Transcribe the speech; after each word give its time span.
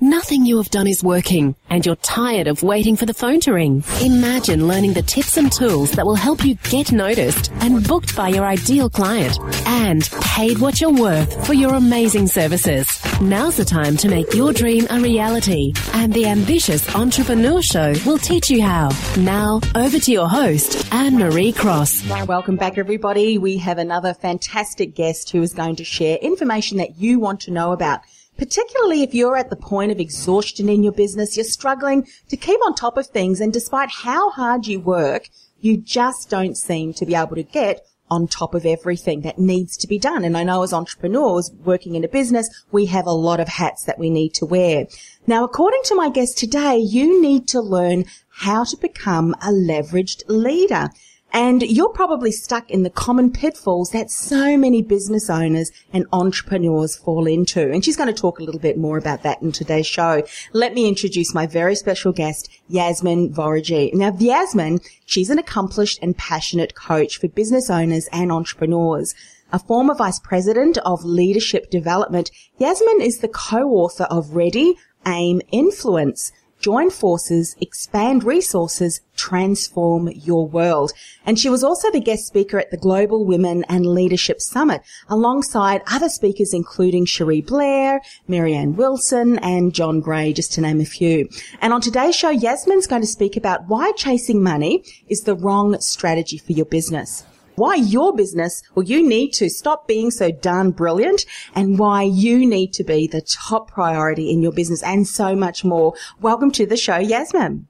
Nothing 0.00 0.46
you 0.46 0.58
have 0.58 0.70
done 0.70 0.86
is 0.86 1.02
working, 1.02 1.56
and 1.68 1.84
you're 1.84 1.96
tired 1.96 2.46
of 2.46 2.62
waiting 2.62 2.94
for 2.94 3.04
the 3.04 3.12
phone 3.12 3.40
to 3.40 3.52
ring. 3.52 3.82
Imagine 4.00 4.68
learning 4.68 4.92
the 4.92 5.02
tips 5.02 5.36
and 5.36 5.50
tools 5.50 5.90
that 5.92 6.06
will 6.06 6.14
help 6.14 6.44
you 6.44 6.54
get 6.70 6.92
noticed 6.92 7.50
and 7.54 7.84
booked 7.84 8.14
by 8.14 8.28
your 8.28 8.44
ideal 8.44 8.88
client 8.88 9.40
and 9.66 10.08
paid 10.20 10.60
what 10.60 10.80
you're 10.80 10.92
worth 10.92 11.44
for 11.44 11.52
your 11.52 11.74
amazing 11.74 12.28
services. 12.28 12.86
Now's 13.20 13.56
the 13.56 13.64
time 13.64 13.96
to 13.96 14.08
make 14.08 14.32
your 14.32 14.52
dream 14.52 14.86
a 14.88 15.00
reality, 15.00 15.72
and 15.94 16.14
the 16.14 16.26
Ambitious 16.26 16.94
Entrepreneur 16.94 17.60
Show 17.60 17.92
will 18.06 18.18
teach 18.18 18.50
you 18.50 18.62
how. 18.62 18.90
Now, 19.16 19.60
over 19.74 19.98
to 19.98 20.12
your 20.12 20.28
host, 20.28 20.86
Anne 20.94 21.18
Marie 21.18 21.50
Cross. 21.50 22.08
Welcome 22.28 22.54
back, 22.54 22.78
everybody. 22.78 23.36
We 23.36 23.58
have 23.58 23.78
another 23.78 24.14
fantastic 24.14 24.94
guest 24.94 25.30
who 25.30 25.42
is 25.42 25.54
going 25.54 25.74
to 25.74 25.84
share 25.84 26.18
information 26.18 26.78
that 26.78 26.98
you 26.98 27.18
want 27.18 27.40
to 27.40 27.50
know 27.50 27.72
about 27.72 28.02
particularly 28.38 29.02
if 29.02 29.12
you're 29.12 29.36
at 29.36 29.50
the 29.50 29.56
point 29.56 29.92
of 29.92 30.00
exhaustion 30.00 30.68
in 30.68 30.82
your 30.82 30.92
business, 30.92 31.36
you're 31.36 31.44
struggling 31.44 32.06
to 32.28 32.36
keep 32.36 32.60
on 32.64 32.74
top 32.74 32.96
of 32.96 33.08
things, 33.08 33.40
and 33.40 33.52
despite 33.52 33.90
how 33.90 34.30
hard 34.30 34.66
you 34.66 34.80
work, 34.80 35.28
you 35.60 35.76
just 35.76 36.30
don't 36.30 36.56
seem 36.56 36.94
to 36.94 37.04
be 37.04 37.14
able 37.14 37.34
to 37.34 37.42
get 37.42 37.84
on 38.10 38.26
top 38.26 38.54
of 38.54 38.64
everything 38.64 39.20
that 39.22 39.38
needs 39.38 39.76
to 39.76 39.86
be 39.86 39.98
done. 39.98 40.24
And 40.24 40.36
I 40.36 40.44
know 40.44 40.62
as 40.62 40.72
entrepreneurs 40.72 41.50
working 41.64 41.94
in 41.94 42.04
a 42.04 42.08
business, 42.08 42.48
we 42.70 42.86
have 42.86 43.06
a 43.06 43.12
lot 43.12 43.40
of 43.40 43.48
hats 43.48 43.84
that 43.84 43.98
we 43.98 44.08
need 44.08 44.32
to 44.34 44.46
wear. 44.46 44.86
Now, 45.26 45.44
according 45.44 45.82
to 45.84 45.94
my 45.94 46.08
guest 46.08 46.38
today, 46.38 46.78
you 46.78 47.20
need 47.20 47.46
to 47.48 47.60
learn 47.60 48.04
how 48.30 48.64
to 48.64 48.76
become 48.76 49.34
a 49.42 49.48
leveraged 49.48 50.22
leader. 50.28 50.90
And 51.32 51.62
you're 51.62 51.90
probably 51.90 52.32
stuck 52.32 52.70
in 52.70 52.84
the 52.84 52.90
common 52.90 53.30
pitfalls 53.30 53.90
that 53.90 54.10
so 54.10 54.56
many 54.56 54.80
business 54.82 55.28
owners 55.28 55.70
and 55.92 56.06
entrepreneurs 56.12 56.96
fall 56.96 57.26
into. 57.26 57.70
And 57.70 57.84
she's 57.84 57.96
going 57.96 58.12
to 58.12 58.18
talk 58.18 58.38
a 58.38 58.42
little 58.42 58.60
bit 58.60 58.78
more 58.78 58.96
about 58.96 59.22
that 59.24 59.42
in 59.42 59.52
today's 59.52 59.86
show. 59.86 60.22
Let 60.54 60.72
me 60.72 60.88
introduce 60.88 61.34
my 61.34 61.46
very 61.46 61.74
special 61.74 62.12
guest, 62.12 62.48
Yasmin 62.68 63.34
Vorajee. 63.34 63.92
Now, 63.92 64.16
Yasmin, 64.18 64.80
she's 65.04 65.28
an 65.28 65.38
accomplished 65.38 65.98
and 66.00 66.16
passionate 66.16 66.74
coach 66.74 67.18
for 67.18 67.28
business 67.28 67.68
owners 67.68 68.08
and 68.10 68.32
entrepreneurs. 68.32 69.14
A 69.52 69.58
former 69.58 69.94
vice 69.94 70.18
president 70.18 70.78
of 70.78 71.04
leadership 71.04 71.70
development, 71.70 72.30
Yasmin 72.58 73.00
is 73.00 73.18
the 73.18 73.28
co-author 73.28 74.04
of 74.04 74.34
Ready, 74.34 74.76
Aim, 75.06 75.40
Influence, 75.50 76.32
join 76.60 76.90
forces, 76.90 77.56
expand 77.60 78.24
resources, 78.24 79.00
transform 79.16 80.08
your 80.08 80.46
world. 80.46 80.92
And 81.26 81.38
she 81.38 81.48
was 81.48 81.64
also 81.64 81.90
the 81.90 82.00
guest 82.00 82.26
speaker 82.26 82.58
at 82.58 82.70
the 82.70 82.76
Global 82.76 83.24
Women 83.24 83.64
and 83.68 83.86
Leadership 83.86 84.40
Summit 84.40 84.82
alongside 85.08 85.82
other 85.90 86.08
speakers 86.08 86.54
including 86.54 87.04
Cherie 87.04 87.40
Blair, 87.40 88.00
Marianne 88.26 88.76
Wilson 88.76 89.38
and 89.40 89.74
John 89.74 90.00
Gray, 90.00 90.32
just 90.32 90.52
to 90.54 90.60
name 90.60 90.80
a 90.80 90.84
few. 90.84 91.28
And 91.60 91.72
on 91.72 91.80
today's 91.80 92.16
show, 92.16 92.30
Yasmin's 92.30 92.86
going 92.86 93.02
to 93.02 93.08
speak 93.08 93.36
about 93.36 93.66
why 93.68 93.92
chasing 93.92 94.42
money 94.42 94.84
is 95.08 95.22
the 95.22 95.34
wrong 95.34 95.80
strategy 95.80 96.38
for 96.38 96.52
your 96.52 96.66
business 96.66 97.24
why 97.58 97.74
your 97.74 98.14
business, 98.14 98.62
well, 98.74 98.86
you 98.86 99.06
need 99.06 99.32
to 99.32 99.50
stop 99.50 99.86
being 99.86 100.10
so 100.10 100.30
darn 100.30 100.70
brilliant 100.70 101.24
and 101.54 101.78
why 101.78 102.02
you 102.02 102.46
need 102.46 102.72
to 102.74 102.84
be 102.84 103.06
the 103.06 103.20
top 103.20 103.70
priority 103.70 104.30
in 104.30 104.40
your 104.40 104.52
business 104.52 104.82
and 104.82 105.06
so 105.06 105.34
much 105.34 105.64
more. 105.64 105.94
Welcome 106.20 106.50
to 106.52 106.66
the 106.66 106.76
show, 106.76 106.98
Yasmin. 106.98 107.66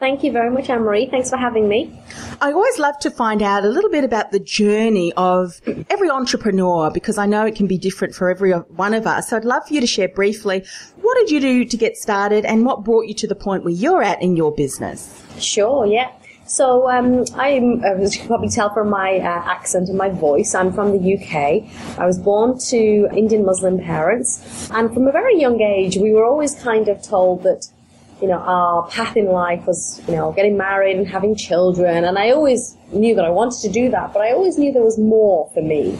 Thank 0.00 0.24
you 0.24 0.32
very 0.32 0.48
much, 0.48 0.70
Anne 0.70 0.80
Marie. 0.80 1.10
Thanks 1.10 1.28
for 1.28 1.36
having 1.36 1.68
me. 1.68 1.92
I 2.40 2.52
always 2.52 2.78
love 2.78 2.98
to 3.00 3.10
find 3.10 3.42
out 3.42 3.66
a 3.66 3.68
little 3.68 3.90
bit 3.90 4.02
about 4.02 4.32
the 4.32 4.40
journey 4.40 5.12
of 5.14 5.60
every 5.90 6.08
entrepreneur 6.08 6.90
because 6.90 7.18
I 7.18 7.26
know 7.26 7.44
it 7.44 7.54
can 7.54 7.66
be 7.66 7.76
different 7.76 8.14
for 8.14 8.30
every 8.30 8.52
one 8.52 8.94
of 8.94 9.06
us. 9.06 9.28
So 9.28 9.36
I'd 9.36 9.44
love 9.44 9.68
for 9.68 9.74
you 9.74 9.80
to 9.82 9.86
share 9.86 10.08
briefly 10.08 10.64
what 11.02 11.16
did 11.16 11.30
you 11.30 11.38
do 11.38 11.64
to 11.66 11.76
get 11.76 11.98
started 11.98 12.46
and 12.46 12.64
what 12.64 12.82
brought 12.82 13.08
you 13.08 13.14
to 13.14 13.26
the 13.26 13.34
point 13.34 13.62
where 13.62 13.74
you're 13.74 14.02
at 14.02 14.22
in 14.22 14.36
your 14.36 14.54
business? 14.54 15.22
Sure, 15.38 15.84
yeah. 15.84 16.10
So 16.50 16.90
um, 16.90 17.24
I'm, 17.36 17.84
as 17.84 18.16
you 18.16 18.22
can 18.22 18.26
probably 18.26 18.48
tell 18.48 18.74
from 18.74 18.90
my 18.90 19.18
uh, 19.18 19.22
accent 19.22 19.88
and 19.88 19.96
my 19.96 20.08
voice, 20.08 20.52
I'm 20.52 20.72
from 20.72 20.90
the 20.90 21.14
UK. 21.14 21.62
I 21.96 22.04
was 22.04 22.18
born 22.18 22.58
to 22.70 23.08
Indian 23.16 23.44
Muslim 23.44 23.78
parents, 23.78 24.68
and 24.72 24.92
from 24.92 25.06
a 25.06 25.12
very 25.12 25.40
young 25.40 25.60
age, 25.60 25.96
we 25.96 26.10
were 26.10 26.24
always 26.24 26.56
kind 26.56 26.88
of 26.88 27.00
told 27.02 27.44
that 27.44 27.68
you 28.20 28.26
know, 28.26 28.38
our 28.38 28.88
path 28.88 29.16
in 29.16 29.26
life 29.26 29.64
was, 29.64 30.02
you 30.08 30.14
know, 30.14 30.32
getting 30.32 30.56
married 30.56 30.96
and 30.96 31.06
having 31.06 31.36
children. 31.36 32.04
And 32.04 32.18
I 32.18 32.32
always 32.32 32.76
knew 32.92 33.14
that 33.14 33.24
I 33.24 33.30
wanted 33.30 33.60
to 33.60 33.68
do 33.70 33.88
that, 33.90 34.12
but 34.12 34.20
I 34.20 34.32
always 34.32 34.58
knew 34.58 34.72
there 34.72 34.82
was 34.82 34.98
more 34.98 35.48
for 35.54 35.62
me. 35.62 35.96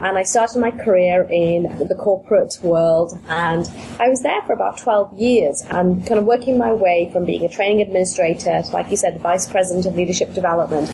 And 0.00 0.16
I 0.16 0.22
started 0.22 0.58
my 0.60 0.70
career 0.70 1.28
in 1.30 1.64
the 1.86 1.94
corporate 1.94 2.58
world 2.62 3.18
and 3.28 3.70
I 3.98 4.08
was 4.08 4.22
there 4.22 4.40
for 4.46 4.54
about 4.54 4.78
12 4.78 5.18
years 5.18 5.62
and 5.68 6.06
kind 6.06 6.18
of 6.18 6.24
working 6.24 6.56
my 6.56 6.72
way 6.72 7.10
from 7.12 7.26
being 7.26 7.44
a 7.44 7.50
training 7.50 7.82
administrator 7.82 8.62
to, 8.62 8.70
like 8.72 8.90
you 8.90 8.96
said, 8.96 9.14
the 9.14 9.18
vice 9.18 9.46
president 9.46 9.84
of 9.84 9.96
leadership 9.96 10.32
development. 10.32 10.90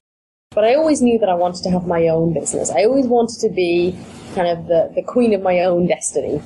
But 0.50 0.64
I 0.64 0.74
always 0.74 1.02
knew 1.02 1.20
that 1.20 1.28
I 1.28 1.34
wanted 1.34 1.62
to 1.64 1.70
have 1.70 1.86
my 1.86 2.08
own 2.08 2.34
business. 2.34 2.70
I 2.70 2.84
always 2.84 3.06
wanted 3.06 3.38
to 3.40 3.48
be 3.48 3.96
kind 4.34 4.48
of 4.48 4.66
the, 4.66 4.90
the 4.96 5.02
queen 5.02 5.34
of 5.34 5.42
my 5.42 5.60
own 5.60 5.86
destiny. 5.86 6.42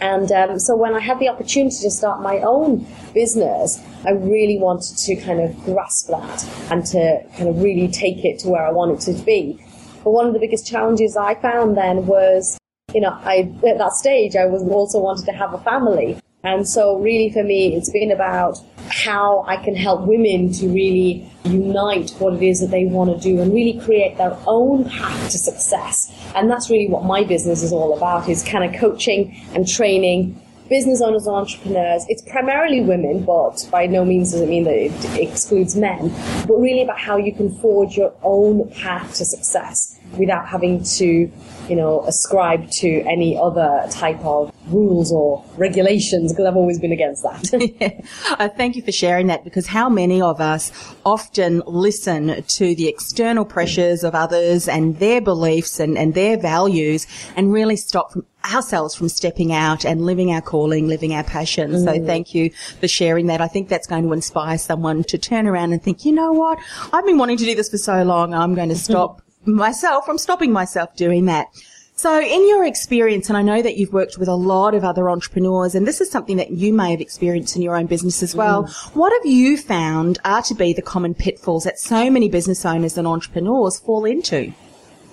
And 0.00 0.32
um, 0.32 0.58
so 0.58 0.74
when 0.74 0.94
I 0.94 1.00
had 1.00 1.18
the 1.18 1.28
opportunity 1.28 1.76
to 1.82 1.90
start 1.90 2.22
my 2.22 2.38
own 2.38 2.86
business, 3.12 3.84
I 4.06 4.12
really 4.12 4.58
wanted 4.58 4.96
to 4.96 5.16
kind 5.16 5.40
of 5.40 5.62
grasp 5.64 6.08
that 6.08 6.44
and 6.70 6.86
to 6.86 7.22
kind 7.36 7.50
of 7.50 7.62
really 7.62 7.88
take 7.88 8.24
it 8.24 8.38
to 8.40 8.48
where 8.48 8.66
I 8.66 8.70
wanted 8.70 9.00
to 9.00 9.24
be. 9.24 9.62
But 10.04 10.10
one 10.10 10.26
of 10.26 10.32
the 10.32 10.38
biggest 10.38 10.66
challenges 10.66 11.16
I 11.16 11.34
found 11.36 11.76
then 11.76 12.06
was, 12.06 12.58
you 12.94 13.00
know, 13.00 13.16
I, 13.22 13.52
at 13.66 13.78
that 13.78 13.92
stage, 13.92 14.36
I 14.36 14.46
was 14.46 14.62
also 14.62 14.98
wanted 14.98 15.26
to 15.26 15.32
have 15.32 15.54
a 15.54 15.58
family. 15.58 16.18
And 16.44 16.68
so 16.68 16.98
really 16.98 17.30
for 17.30 17.44
me, 17.44 17.76
it's 17.76 17.90
been 17.90 18.10
about 18.10 18.58
how 18.88 19.44
I 19.46 19.56
can 19.56 19.76
help 19.76 20.06
women 20.06 20.52
to 20.54 20.68
really 20.68 21.30
unite 21.44 22.10
what 22.18 22.34
it 22.34 22.42
is 22.42 22.60
that 22.60 22.70
they 22.70 22.86
want 22.86 23.14
to 23.14 23.22
do 23.22 23.40
and 23.40 23.54
really 23.54 23.78
create 23.80 24.18
their 24.18 24.36
own 24.46 24.88
path 24.90 25.30
to 25.30 25.38
success. 25.38 26.12
And 26.34 26.50
that's 26.50 26.68
really 26.68 26.88
what 26.88 27.04
my 27.04 27.22
business 27.22 27.62
is 27.62 27.72
all 27.72 27.96
about 27.96 28.28
is 28.28 28.42
kind 28.42 28.64
of 28.64 28.78
coaching 28.80 29.40
and 29.54 29.68
training 29.68 30.40
business 30.72 31.02
owners 31.02 31.26
and 31.26 31.36
entrepreneurs. 31.36 32.06
It's 32.08 32.22
primarily 32.22 32.80
women, 32.80 33.24
but 33.24 33.68
by 33.70 33.86
no 33.86 34.06
means 34.06 34.32
does 34.32 34.40
it 34.40 34.48
mean 34.48 34.64
that 34.64 34.74
it 34.74 35.20
excludes 35.20 35.76
men, 35.76 36.08
but 36.48 36.54
really 36.54 36.80
about 36.80 36.98
how 36.98 37.18
you 37.18 37.34
can 37.34 37.54
forge 37.58 37.94
your 37.94 38.14
own 38.22 38.70
path 38.70 39.14
to 39.16 39.26
success 39.26 39.98
without 40.18 40.46
having 40.46 40.82
to, 40.82 41.30
you 41.68 41.76
know, 41.76 42.04
ascribe 42.06 42.70
to 42.70 42.88
any 43.02 43.36
other 43.36 43.86
type 43.90 44.20
of 44.20 44.52
rules 44.68 45.10
or 45.12 45.44
regulations 45.56 46.32
because 46.32 46.46
I've 46.46 46.56
always 46.56 46.78
been 46.78 46.92
against 46.92 47.22
that. 47.22 47.74
yeah. 47.80 48.36
uh, 48.38 48.48
thank 48.48 48.76
you 48.76 48.82
for 48.82 48.92
sharing 48.92 49.26
that 49.28 49.44
because 49.44 49.66
how 49.66 49.88
many 49.88 50.20
of 50.20 50.40
us 50.40 50.72
often 51.04 51.62
listen 51.66 52.42
to 52.42 52.74
the 52.74 52.88
external 52.88 53.44
pressures 53.44 54.04
of 54.04 54.14
others 54.14 54.68
and 54.68 54.98
their 54.98 55.20
beliefs 55.20 55.80
and, 55.80 55.98
and 55.98 56.14
their 56.14 56.38
values 56.38 57.06
and 57.36 57.52
really 57.52 57.76
stop 57.76 58.12
from 58.12 58.26
ourselves 58.52 58.94
from 58.94 59.08
stepping 59.08 59.52
out 59.52 59.84
and 59.84 60.04
living 60.04 60.32
our 60.32 60.40
calling, 60.40 60.88
living 60.88 61.14
our 61.14 61.24
passion. 61.24 61.70
Mm. 61.72 61.84
So 61.84 62.04
thank 62.04 62.34
you 62.34 62.50
for 62.80 62.88
sharing 62.88 63.26
that. 63.26 63.40
I 63.40 63.48
think 63.48 63.68
that's 63.68 63.86
going 63.86 64.04
to 64.04 64.12
inspire 64.12 64.58
someone 64.58 65.04
to 65.04 65.18
turn 65.18 65.46
around 65.46 65.72
and 65.72 65.82
think, 65.82 66.04
you 66.04 66.12
know 66.12 66.32
what? 66.32 66.58
I've 66.92 67.06
been 67.06 67.18
wanting 67.18 67.36
to 67.38 67.44
do 67.44 67.54
this 67.54 67.68
for 67.68 67.78
so 67.78 68.02
long. 68.02 68.34
I'm 68.34 68.54
going 68.54 68.68
to 68.70 68.76
stop 68.76 69.21
myself 69.44 70.04
from 70.04 70.18
stopping 70.18 70.52
myself 70.52 70.94
doing 70.96 71.26
that. 71.26 71.48
So 71.94 72.20
in 72.20 72.48
your 72.48 72.64
experience, 72.64 73.28
and 73.28 73.36
I 73.36 73.42
know 73.42 73.62
that 73.62 73.76
you've 73.76 73.92
worked 73.92 74.18
with 74.18 74.28
a 74.28 74.34
lot 74.34 74.74
of 74.74 74.82
other 74.82 75.08
entrepreneurs, 75.08 75.74
and 75.74 75.86
this 75.86 76.00
is 76.00 76.10
something 76.10 76.36
that 76.36 76.50
you 76.50 76.72
may 76.72 76.90
have 76.90 77.00
experienced 77.00 77.54
in 77.54 77.62
your 77.62 77.76
own 77.76 77.86
business 77.86 78.22
as 78.22 78.34
well. 78.34 78.64
Mm. 78.64 78.96
What 78.96 79.12
have 79.12 79.30
you 79.30 79.56
found 79.56 80.18
are 80.24 80.42
to 80.42 80.54
be 80.54 80.72
the 80.72 80.82
common 80.82 81.14
pitfalls 81.14 81.64
that 81.64 81.78
so 81.78 82.10
many 82.10 82.28
business 82.28 82.64
owners 82.64 82.98
and 82.98 83.06
entrepreneurs 83.06 83.78
fall 83.78 84.04
into? 84.04 84.52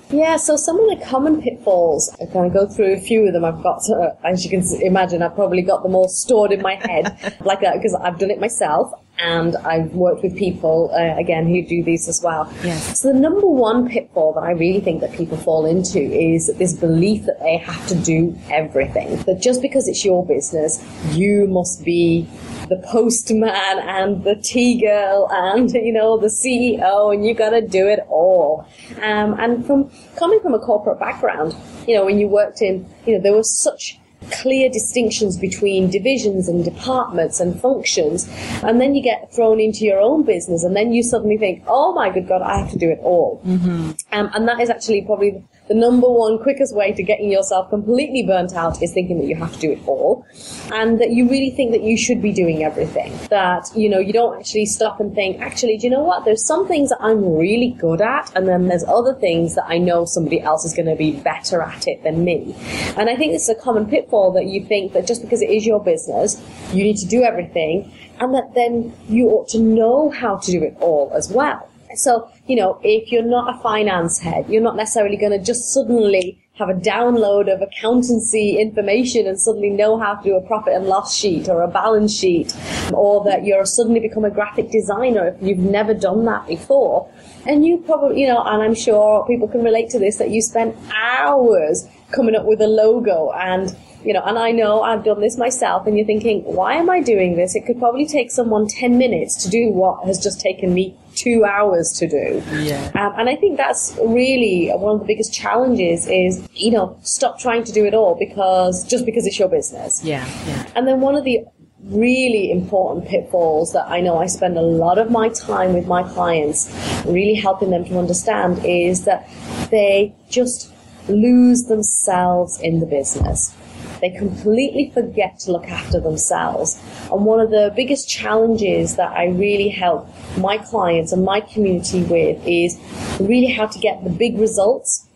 Yeah, 0.09 0.38
so 0.38 0.56
some 0.56 0.80
of 0.80 0.98
the 0.98 1.06
common 1.06 1.39
pitfalls, 1.42 2.09
I 2.19 2.25
kind 2.25 2.48
of 2.48 2.53
go 2.53 2.65
through 2.68 2.94
a 2.94 3.00
few 3.00 3.27
of 3.27 3.33
them. 3.33 3.45
I've 3.45 3.62
got, 3.62 3.88
uh, 3.92 4.15
as 4.24 4.44
you 4.44 4.50
can 4.50 4.63
imagine, 4.81 5.21
I've 5.21 5.36
probably 5.36 5.62
got 5.62 5.83
them 5.83 5.94
all 5.94 6.09
stored 6.09 6.51
in 6.51 6.63
my 6.63 6.75
head 6.75 7.38
like 7.45 7.62
that 7.62 7.75
because 7.75 7.94
I've 7.94 8.18
done 8.18 8.31
it 8.31 8.39
myself 8.39 8.92
and 9.21 9.56
I've 9.57 9.94
worked 9.94 10.24
with 10.24 10.36
people, 10.38 10.92
uh, 10.94 11.19
again, 11.19 11.48
who 11.48 11.62
do 11.66 11.83
these 11.83 12.07
as 12.07 12.21
well. 12.24 12.51
Yes. 12.63 13.00
So 13.00 13.12
the 13.12 13.19
number 13.19 13.48
one 13.48 13.89
pitfall 13.89 14.33
that 14.33 14.42
I 14.42 14.51
really 14.51 14.80
think 14.80 15.01
that 15.01 15.12
people 15.13 15.38
fall 15.38 15.66
into 15.66 16.00
is 16.00 16.48
this 16.57 16.74
belief 16.74 17.25
that 17.25 17.39
they 17.39 17.57
have 17.57 17.86
to 17.88 17.95
do 17.95 18.38
everything. 18.50 19.18
That 19.24 19.42
just 19.42 19.62
because 19.62 19.88
it's 19.88 20.06
your 20.06 20.25
business, 20.25 20.83
you 21.12 21.48
must 21.48 21.83
be 21.83 22.27
the 22.69 22.77
postman 22.77 23.50
and 23.50 24.24
the 24.24 24.36
tea 24.36 24.80
girl 24.80 25.27
and, 25.31 25.72
you 25.72 25.92
know, 25.92 26.18
the 26.18 26.27
CEO 26.27 27.13
and 27.13 27.25
you 27.25 27.33
gotta 27.33 27.62
do 27.62 27.88
it 27.88 28.00
all. 28.07 28.68
Um, 29.01 29.36
and 29.39 29.65
from 29.65 29.92
coming 30.15 30.39
from 30.39 30.54
a 30.54 30.60
corporate 30.60 31.00
background, 31.00 31.56
you 31.88 31.95
know, 31.95 32.06
when 32.06 32.19
you 32.19 32.27
worked 32.27 32.62
in, 32.62 32.88
you 33.06 33.18
know, 33.18 33.24
there 33.24 33.33
was 33.33 33.62
such 33.62 34.00
clear 34.31 34.69
distinctions 34.69 35.37
between 35.37 35.89
divisions 35.89 36.47
and 36.47 36.63
departments 36.63 37.39
and 37.39 37.59
functions, 37.59 38.27
and 38.63 38.79
then 38.79 38.95
you 38.95 39.03
get 39.03 39.33
thrown 39.33 39.59
into 39.59 39.85
your 39.85 39.99
own 39.99 40.23
business, 40.23 40.63
and 40.63 40.75
then 40.75 40.93
you 40.93 41.03
suddenly 41.03 41.37
think, 41.37 41.63
oh 41.67 41.93
my 41.93 42.09
good 42.09 42.27
God, 42.27 42.41
I 42.41 42.59
have 42.59 42.71
to 42.71 42.77
do 42.77 42.89
it 42.89 42.99
all. 43.01 43.41
Mm-hmm. 43.45 43.91
Um, 44.11 44.29
and 44.33 44.47
that 44.47 44.59
is 44.59 44.69
actually 44.69 45.01
probably 45.03 45.43
the 45.69 45.75
number 45.75 46.10
one 46.10 46.39
quickest 46.39 46.75
way 46.75 46.92
to 46.92 47.04
getting 47.04 47.31
yourself 47.31 47.69
completely 47.69 48.24
burnt 48.24 48.54
out 48.54 48.81
is 48.81 48.92
thinking 48.92 49.19
that 49.19 49.27
you 49.27 49.36
have 49.36 49.54
to 49.54 49.60
do 49.60 49.71
it 49.71 49.80
all 49.86 50.25
and 50.74 51.00
that 51.00 51.12
you 51.12 51.30
really 51.30 51.51
think 51.51 51.71
that 51.71 51.83
you 51.83 51.95
should 51.95 52.24
be 52.24 52.33
doing 52.33 52.63
everything. 52.63 53.16
That, 53.30 53.69
you 53.75 53.88
know, 53.88 54.00
you 54.00 54.12
don't 54.12 54.39
actually 54.39 54.66
stop 54.66 55.00
and 55.00 55.13
think, 55.13 55.39
actually, 55.39 55.77
do 55.77 55.86
you 55.86 55.92
know 55.92 56.04
what? 56.04 56.25
There's 56.25 56.44
some 56.44 56.68
things 56.68 56.89
that 56.89 56.98
I'm 57.00 57.24
really 57.24 57.75
good 57.80 58.01
at 58.01 58.36
and 58.36 58.48
then 58.48 58.68
there's 58.68 58.83
other 58.86 59.13
things 59.13 59.54
that 59.56 59.66
I 59.68 59.77
know 59.77 60.06
somebody 60.06 60.42
else 60.42 60.66
is 60.66 60.74
going 60.74 60.88
to 60.88 60.95
be 60.95 61.12
better 61.12 61.62
at 61.62 61.88
it 61.88 62.01
than 62.01 62.25
me. 62.25 62.56
And 62.98 63.07
I 63.07 63.15
think 63.15 63.33
this 63.33 63.44
is 63.44 63.50
a 63.50 63.62
common 63.62 63.86
pitfall 63.86 64.31
that 64.33 64.48
you 64.48 64.65
think 64.65 64.94
that 64.94 65.06
just 65.06 65.22
because 65.22 65.44
it 65.44 65.51
is 65.51 65.68
your 65.68 65.83
business, 65.83 66.42
you 66.74 66.83
need 66.83 66.98
to 66.98 67.06
do 67.06 67.22
everything 67.22 67.94
and 68.19 68.33
that 68.33 68.56
then 68.56 68.92
you 69.07 69.27
ought 69.30 69.48
to 69.50 69.60
know 69.60 70.10
how 70.10 70.38
to 70.38 70.51
do 70.51 70.63
it 70.63 70.75
all 70.80 71.12
as 71.13 71.31
well. 71.31 71.69
So, 71.95 72.30
you 72.47 72.56
know, 72.56 72.80
if 72.83 73.12
you're 73.12 73.24
not 73.24 73.56
a 73.56 73.62
finance 73.62 74.19
head, 74.19 74.45
you're 74.50 74.62
not 74.62 74.75
necessarily 74.75 75.18
going 75.18 75.31
to 75.31 75.44
just 75.44 75.74
suddenly 75.74 76.39
have 76.59 76.69
a 76.69 76.74
download 76.74 77.51
of 77.51 77.62
accountancy 77.62 78.59
information 78.59 79.25
and 79.25 79.39
suddenly 79.39 79.69
know 79.69 79.97
how 79.97 80.15
to 80.15 80.24
do 80.24 80.36
a 80.36 80.41
profit 80.45 80.74
and 80.74 80.86
loss 80.86 81.15
sheet 81.15 81.47
or 81.47 81.62
a 81.62 81.68
balance 81.68 82.13
sheet, 82.13 82.53
or 82.94 83.24
that 83.24 83.45
you're 83.45 83.65
suddenly 83.65 84.00
become 84.00 84.25
a 84.25 84.30
graphic 84.30 84.69
designer 84.69 85.30
if 85.30 85.41
you've 85.41 85.57
never 85.57 85.94
done 85.94 86.25
that 86.25 86.45
before. 86.47 87.09
And 87.47 87.65
you 87.65 87.77
probably, 87.77 88.21
you 88.21 88.27
know, 88.27 88.44
and 88.44 88.62
I'm 88.62 88.75
sure 88.75 89.25
people 89.25 89.47
can 89.47 89.63
relate 89.63 89.89
to 89.91 90.00
this, 90.00 90.18
that 90.18 90.31
you 90.31 90.41
spend 90.41 90.75
hours 90.94 91.88
coming 92.12 92.36
up 92.36 92.45
with 92.45 92.62
a 92.62 92.68
logo 92.68 93.31
and 93.31 93.75
you 94.03 94.13
know, 94.13 94.21
and 94.25 94.38
I 94.38 94.51
know 94.51 94.81
I've 94.81 95.03
done 95.03 95.19
this 95.19 95.38
myself, 95.38 95.86
and 95.86 95.97
you're 95.97 96.07
thinking, 96.07 96.41
why 96.45 96.75
am 96.75 96.89
I 96.89 97.01
doing 97.01 97.36
this? 97.36 97.53
It 97.53 97.65
could 97.65 97.80
probably 97.80 98.07
take 98.07 98.31
someone 98.31 98.65
10 98.65 98.97
minutes 98.97 99.44
to 99.44 99.50
do 99.50 99.71
what 99.71 100.06
has 100.06 100.18
just 100.18 100.39
taken 100.39 100.74
me 100.74 100.95
two 101.15 101.45
hours 101.45 101.91
to 102.00 102.07
do. 102.07 102.44
Yeah. 102.51 102.91
Um, 102.95 103.13
and 103.17 103.29
I 103.29 103.35
think 103.35 103.57
that's 103.57 103.97
really 104.03 104.69
one 104.69 104.95
of 104.95 105.00
the 105.01 105.06
biggest 105.06 105.33
challenges 105.33 106.07
is, 106.07 106.47
you 106.53 106.71
know, 106.71 106.97
stop 107.03 107.39
trying 107.39 107.63
to 107.65 107.71
do 107.71 107.85
it 107.85 107.94
all 107.94 108.15
because 108.15 108.85
just 108.85 109.06
because 109.06 109.25
it's 109.25 109.39
your 109.39 109.50
business. 109.50 110.03
Yeah, 110.03 110.25
yeah. 110.47 110.69
And 110.75 110.88
then 110.88 111.01
one 111.01 111.15
of 111.15 111.23
the 111.23 111.39
really 111.83 112.51
important 112.51 113.07
pitfalls 113.07 113.73
that 113.73 113.88
I 113.88 114.01
know 114.01 114.17
I 114.17 114.27
spend 114.27 114.57
a 114.57 114.61
lot 114.61 114.97
of 114.97 115.09
my 115.09 115.29
time 115.29 115.73
with 115.73 115.88
my 115.88 116.03
clients 116.03 116.69
really 117.06 117.35
helping 117.35 117.69
them 117.69 117.85
to 117.85 117.97
understand 117.97 118.63
is 118.65 119.05
that 119.05 119.29
they 119.71 120.13
just 120.29 120.73
lose 121.07 121.63
themselves 121.63 122.59
in 122.62 122.79
the 122.79 122.85
business. 122.85 123.55
They 124.01 124.10
completely 124.10 124.92
forget 124.94 125.40
to 125.40 125.51
look 125.51 125.68
after 125.68 126.00
themselves. 126.00 126.81
And 127.12 127.25
one 127.25 127.40
of 127.40 127.50
the 127.50 127.74
biggest 127.75 128.07
challenges 128.07 128.96
that 128.96 129.12
I 129.12 129.25
really 129.25 129.69
help 129.69 130.07
my 130.38 130.57
clients 130.57 131.12
and 131.12 131.24
my 131.24 131.42
community 131.42 132.04
with 132.04 132.42
is 132.48 132.80
really 133.19 133.51
how 133.51 133.68
to 133.68 133.80
get 133.80 134.04
the 134.04 134.10
big 134.10 134.38
results 134.38 135.08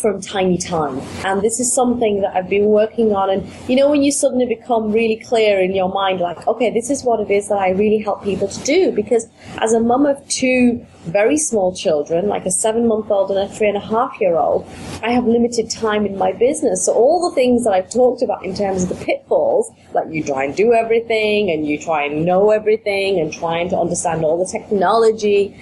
from 0.00 0.20
tiny 0.20 0.58
time. 0.58 1.00
And 1.24 1.42
this 1.42 1.60
is 1.60 1.72
something 1.72 2.20
that 2.20 2.36
I've 2.36 2.48
been 2.48 2.66
working 2.66 3.12
on. 3.14 3.30
And 3.30 3.50
you 3.68 3.76
know, 3.76 3.90
when 3.90 4.02
you 4.02 4.12
suddenly 4.12 4.46
become 4.46 4.92
really 4.92 5.16
clear 5.16 5.60
in 5.60 5.74
your 5.74 5.92
mind, 5.92 6.20
like, 6.20 6.46
okay, 6.46 6.70
this 6.70 6.90
is 6.90 7.02
what 7.04 7.20
it 7.20 7.30
is 7.30 7.48
that 7.48 7.58
I 7.58 7.70
really 7.70 7.98
help 7.98 8.22
people 8.24 8.48
to 8.48 8.64
do. 8.64 8.92
Because 8.92 9.28
as 9.58 9.72
a 9.72 9.80
mum 9.80 10.06
of 10.06 10.26
two 10.28 10.84
very 11.04 11.38
small 11.38 11.74
children, 11.74 12.28
like 12.28 12.44
a 12.46 12.50
seven 12.50 12.86
month 12.86 13.10
old 13.10 13.30
and 13.30 13.38
a 13.38 13.48
three 13.48 13.68
and 13.68 13.76
a 13.76 13.80
half 13.80 14.20
year 14.20 14.36
old, 14.36 14.66
I 15.02 15.10
have 15.10 15.26
limited 15.26 15.70
time 15.70 16.06
in 16.06 16.16
my 16.16 16.32
business. 16.32 16.84
So 16.84 16.92
all 16.92 17.28
the 17.28 17.34
things 17.34 17.64
that 17.64 17.72
I've 17.72 17.90
talked 17.90 18.22
about 18.22 18.44
in 18.44 18.54
terms 18.54 18.84
of 18.84 18.90
the 18.90 19.04
pitfalls, 19.04 19.70
like 19.94 20.06
you 20.10 20.22
try 20.22 20.44
and 20.44 20.54
do 20.54 20.72
everything 20.72 21.50
and 21.50 21.66
you 21.66 21.78
try 21.78 22.04
and 22.04 22.24
know 22.24 22.50
everything 22.50 23.18
and 23.20 23.32
trying 23.32 23.68
to 23.70 23.78
understand 23.78 24.24
all 24.24 24.38
the 24.38 24.50
technology, 24.50 25.58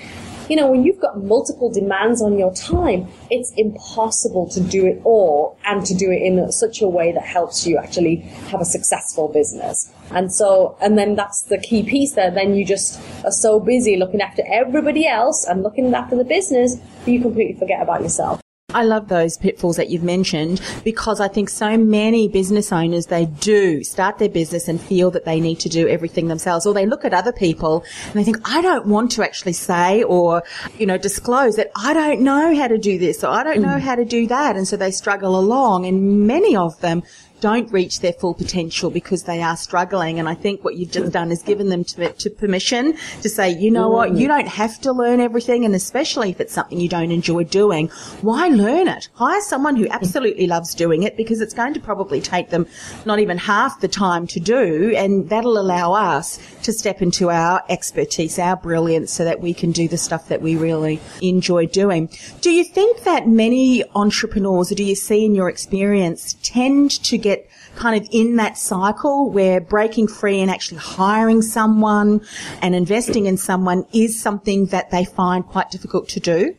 you 0.49 0.57
know, 0.57 0.71
when 0.71 0.85
you've 0.85 1.01
got 1.01 1.23
multiple 1.23 1.71
demands 1.71 2.23
on 2.23 2.39
your 2.39 2.55
time, 2.55 3.09
it's 3.31 3.53
impossible 3.57 4.49
to 4.51 4.61
do 4.61 4.87
it 4.87 5.01
all 5.05 5.59
and 5.65 5.85
to 5.87 5.95
do 5.95 6.11
it 6.11 6.23
in 6.23 6.51
such 6.53 6.81
a 6.81 6.89
way 6.89 7.13
that 7.13 7.25
helps 7.25 7.67
you 7.67 7.79
actually 7.79 8.17
have 8.51 8.61
a 8.61 8.65
successful 8.65 9.29
business. 9.29 9.93
And 10.11 10.33
so, 10.33 10.77
and 10.81 10.97
then 10.97 11.17
that's 11.17 11.43
the 11.43 11.59
key 11.59 11.83
piece 11.83 12.13
there. 12.13 12.31
Then 12.31 12.55
you 12.55 12.65
just 12.65 13.01
are 13.25 13.33
so 13.33 13.59
busy 13.59 13.97
looking 13.97 14.21
after 14.21 14.43
everybody 14.47 15.07
else 15.07 15.45
and 15.45 15.63
looking 15.63 15.93
after 15.95 16.17
the 16.17 16.25
business, 16.25 16.77
that 16.77 17.11
you 17.11 17.21
completely 17.21 17.59
forget 17.59 17.83
about 17.83 18.03
yourself. 18.03 18.41
I 18.75 18.83
love 18.83 19.07
those 19.07 19.39
pitfalls 19.39 19.77
that 19.77 19.91
you've 19.91 20.03
mentioned 20.03 20.61
because 20.83 21.21
I 21.21 21.29
think 21.29 21.49
so 21.49 21.79
many 21.79 22.27
business 22.27 22.73
owners, 22.73 23.07
they 23.07 23.27
do 23.27 23.85
start 23.85 24.19
their 24.19 24.29
business 24.29 24.67
and 24.67 24.81
feel 24.81 25.13
that 25.13 25.25
they 25.25 25.39
need 25.39 25.61
to 25.61 25.69
do 25.69 25.87
everything 25.87 26.27
themselves 26.27 26.67
or 26.67 26.75
they 26.75 26.85
look 26.85 27.05
at 27.05 27.15
other 27.15 27.33
people 27.33 27.85
and 28.07 28.15
they 28.15 28.25
think, 28.25 28.39
I 28.45 28.61
don't 28.63 28.87
want 28.87 29.13
to 29.13 29.23
actually 29.23 29.53
say 29.53 30.03
or, 30.03 30.43
you 30.79 30.85
know, 30.85 30.99
disclose 30.99 31.55
that 31.57 31.71
I 31.77 31.95
don't 31.95 32.23
know 32.23 32.57
how 32.57 32.67
to 32.67 32.77
do 32.77 32.99
this 32.99 33.23
or 33.23 33.29
I 33.29 33.45
don't 33.45 33.59
mm. 33.59 33.67
know 33.67 33.79
how 33.79 33.95
to 33.95 34.05
do 34.05 34.27
that. 34.27 34.57
And 34.57 34.67
so 34.67 34.77
they 34.77 34.91
struggle 34.91 35.39
along 35.39 35.87
and 35.87 36.27
many 36.27 36.57
of 36.57 36.81
them 36.81 37.05
don't 37.41 37.71
reach 37.73 38.01
their 38.01 38.13
full 38.13 38.35
potential 38.35 38.91
because 38.91 39.25
they 39.25 39.43
are 39.43 39.57
struggling. 39.57 40.19
And 40.19 40.29
I 40.29 40.35
think 40.35 40.65
what 40.65 40.77
you've 40.77 40.91
just 40.91 41.13
done 41.13 41.31
is 41.31 41.43
given 41.43 41.69
them 41.69 41.85
to, 41.85 42.13
to 42.13 42.31
permission 42.31 42.97
to 43.23 43.29
say, 43.29 43.51
you 43.51 43.71
know 43.71 43.89
what, 43.89 44.13
you 44.13 44.29
don't 44.29 44.49
have 44.49 44.81
to 44.83 44.93
learn 44.93 45.21
everything. 45.21 45.65
And 45.65 45.75
especially 45.75 46.31
if 46.31 46.41
it's 46.41 46.53
something 46.53 46.81
you 46.81 46.89
don't 46.89 47.11
enjoy 47.11 47.45
doing, 47.45 47.89
why 48.23 48.49
learn 48.49 48.89
it? 48.89 49.09
Hire 49.15 49.41
someone 49.41 49.77
who 49.77 49.89
absolutely 49.89 50.47
loves 50.47 50.75
doing 50.75 51.03
it 51.03 51.17
because 51.17 51.41
it's 51.41 51.55
going 51.55 51.75
to 51.75 51.81
probably 51.81 52.21
take 52.21 52.51
them 52.51 52.67
not 53.05 53.19
even 53.19 53.39
half 53.39 53.81
the 53.81 53.89
time 53.89 54.27
to 54.29 54.41
do. 54.41 54.95
And 54.97 55.29
that'll 55.29 55.59
allow 55.59 55.93
us 55.93 56.39
to 56.63 56.73
step 56.73 57.03
into 57.03 57.31
our 57.31 57.63
expertise, 57.69 58.39
our 58.39 58.57
brilliance 58.57 59.13
so 59.13 59.25
that 59.25 59.41
we 59.41 59.55
can 59.55 59.73
do 59.73 59.89
the 59.89 59.99
stuff 59.99 60.29
that 60.29 60.43
we 60.43 60.57
really 60.57 61.01
enjoy 61.23 61.67
doing. 61.67 62.09
Do 62.41 62.51
you 62.51 62.65
think 62.65 63.05
that 63.05 63.29
many 63.29 63.85
entrepreneurs, 63.95 64.73
or 64.73 64.75
do 64.75 64.85
you 64.85 64.95
see 64.95 65.25
in 65.25 65.35
your 65.35 65.49
experience, 65.49 66.37
tend 66.43 66.91
to 67.05 67.19
get 67.29 67.49
kind 67.75 68.01
of 68.01 68.09
in 68.13 68.37
that 68.37 68.57
cycle 68.57 69.31
where 69.31 69.61
breaking 69.61 70.09
free 70.09 70.41
and 70.41 70.51
actually 70.51 70.79
hiring 70.79 71.43
someone 71.43 72.21
and 72.63 72.75
investing 72.75 73.27
in 73.27 73.37
someone 73.37 73.85
is 73.93 74.21
something 74.21 74.67
that 74.67 74.91
they 74.91 75.05
find 75.05 75.45
quite 75.47 75.71
difficult 75.71 76.09
to 76.11 76.21
do? 76.21 76.57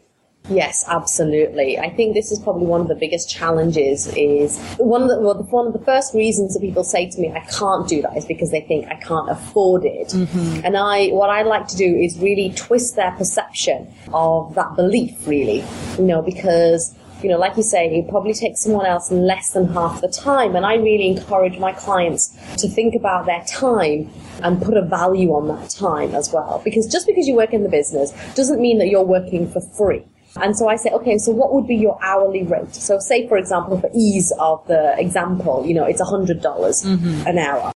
Yes, 0.50 0.86
absolutely. 0.88 1.78
I 1.78 1.90
think 1.90 2.14
this 2.14 2.32
is 2.32 2.40
probably 2.40 2.68
one 2.68 2.80
of 2.80 2.88
the 2.88 2.96
biggest 2.96 3.30
challenges. 3.30 4.08
Is 4.16 4.58
one 4.78 5.02
of 5.02 5.10
the 5.10 5.20
well, 5.20 5.36
one 5.50 5.68
of 5.68 5.74
the 5.74 5.84
first 5.84 6.14
reasons 6.14 6.54
that 6.54 6.62
people 6.62 6.84
say 6.84 7.10
to 7.10 7.20
me, 7.20 7.32
"I 7.32 7.42
can't 7.42 7.88
do 7.88 8.02
that," 8.02 8.16
is 8.16 8.26
because 8.26 8.52
they 8.52 8.62
think 8.62 8.88
I 8.88 8.96
can't 8.96 9.30
afford 9.30 9.84
it. 9.84 10.10
Mm-hmm. 10.10 10.62
And 10.64 10.78
I, 10.78 11.08
what 11.10 11.30
I 11.30 11.42
like 11.42 11.68
to 11.70 11.76
do 11.76 11.94
is 11.96 12.18
really 12.20 12.54
twist 12.56 12.96
their 12.96 13.12
perception 13.12 13.88
of 14.14 14.56
that 14.56 14.76
belief. 14.76 15.28
Really, 15.28 15.64
you 15.98 16.06
know, 16.06 16.22
because 16.22 16.96
you 17.24 17.30
know, 17.30 17.38
like 17.38 17.58
you 17.58 17.64
say, 17.64 17.88
it 17.88 18.10
probably 18.10 18.34
takes 18.34 18.62
someone 18.62 18.86
else 18.86 19.12
less 19.12 19.52
than 19.52 19.68
half 19.74 20.02
the 20.02 20.08
time. 20.08 20.56
And 20.56 20.66
I 20.66 20.76
really 20.76 21.08
encourage 21.08 21.58
my 21.60 21.72
clients 21.74 22.36
to 22.58 22.68
think 22.68 22.96
about 22.96 23.26
their 23.26 23.44
time 23.46 24.12
and 24.44 24.62
put 24.62 24.78
a 24.78 24.82
value 24.82 25.30
on 25.34 25.48
that 25.48 25.70
time 25.70 26.14
as 26.16 26.32
well. 26.32 26.62
Because 26.64 26.88
just 26.88 27.08
because 27.08 27.28
you 27.28 27.36
work 27.36 27.54
in 27.54 27.64
the 27.64 27.70
business 27.70 28.12
doesn't 28.36 28.62
mean 28.62 28.78
that 28.80 28.88
you're 28.88 29.04
working 29.04 29.50
for 29.50 29.62
free. 29.62 30.06
And 30.42 30.56
so 30.56 30.68
I 30.68 30.76
say, 30.76 30.92
okay, 30.92 31.18
so 31.18 31.32
what 31.32 31.54
would 31.54 31.68
be 31.68 31.76
your 31.76 31.98
hourly 32.04 32.44
rate? 32.44 32.76
So 32.76 33.00
say, 33.00 33.28
for 33.28 33.38
example, 33.38 33.80
for 33.80 33.90
ease 33.96 34.32
of 34.40 34.66
the 34.68 34.96
example, 35.00 35.64
you 35.66 35.74
know, 35.74 35.86
it's 35.86 36.02
$100 36.02 36.42
mm-hmm. 36.42 37.28
an 37.28 37.38
hour. 37.40 37.72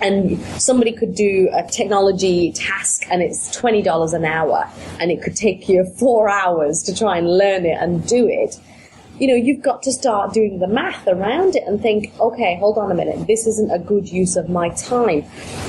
And 0.00 0.40
somebody 0.60 0.92
could 0.92 1.14
do 1.14 1.48
a 1.52 1.62
technology 1.68 2.52
task 2.52 3.04
and 3.10 3.22
it's 3.22 3.54
$20 3.56 4.14
an 4.14 4.24
hour 4.24 4.68
and 4.98 5.10
it 5.10 5.22
could 5.22 5.36
take 5.36 5.68
you 5.68 5.84
four 5.98 6.28
hours 6.28 6.82
to 6.84 6.94
try 6.96 7.18
and 7.18 7.28
learn 7.28 7.66
it 7.66 7.76
and 7.80 8.06
do 8.06 8.26
it 8.26 8.56
you 9.20 9.26
know, 9.26 9.34
you've 9.34 9.62
got 9.62 9.82
to 9.82 9.92
start 9.92 10.32
doing 10.32 10.60
the 10.60 10.66
math 10.66 11.06
around 11.06 11.54
it 11.54 11.62
and 11.66 11.80
think, 11.80 12.10
okay, 12.18 12.56
hold 12.58 12.78
on 12.78 12.90
a 12.90 12.94
minute, 12.94 13.26
this 13.26 13.46
isn't 13.46 13.70
a 13.70 13.78
good 13.78 14.10
use 14.10 14.34
of 14.34 14.48
my 14.48 14.70
time. 14.70 15.24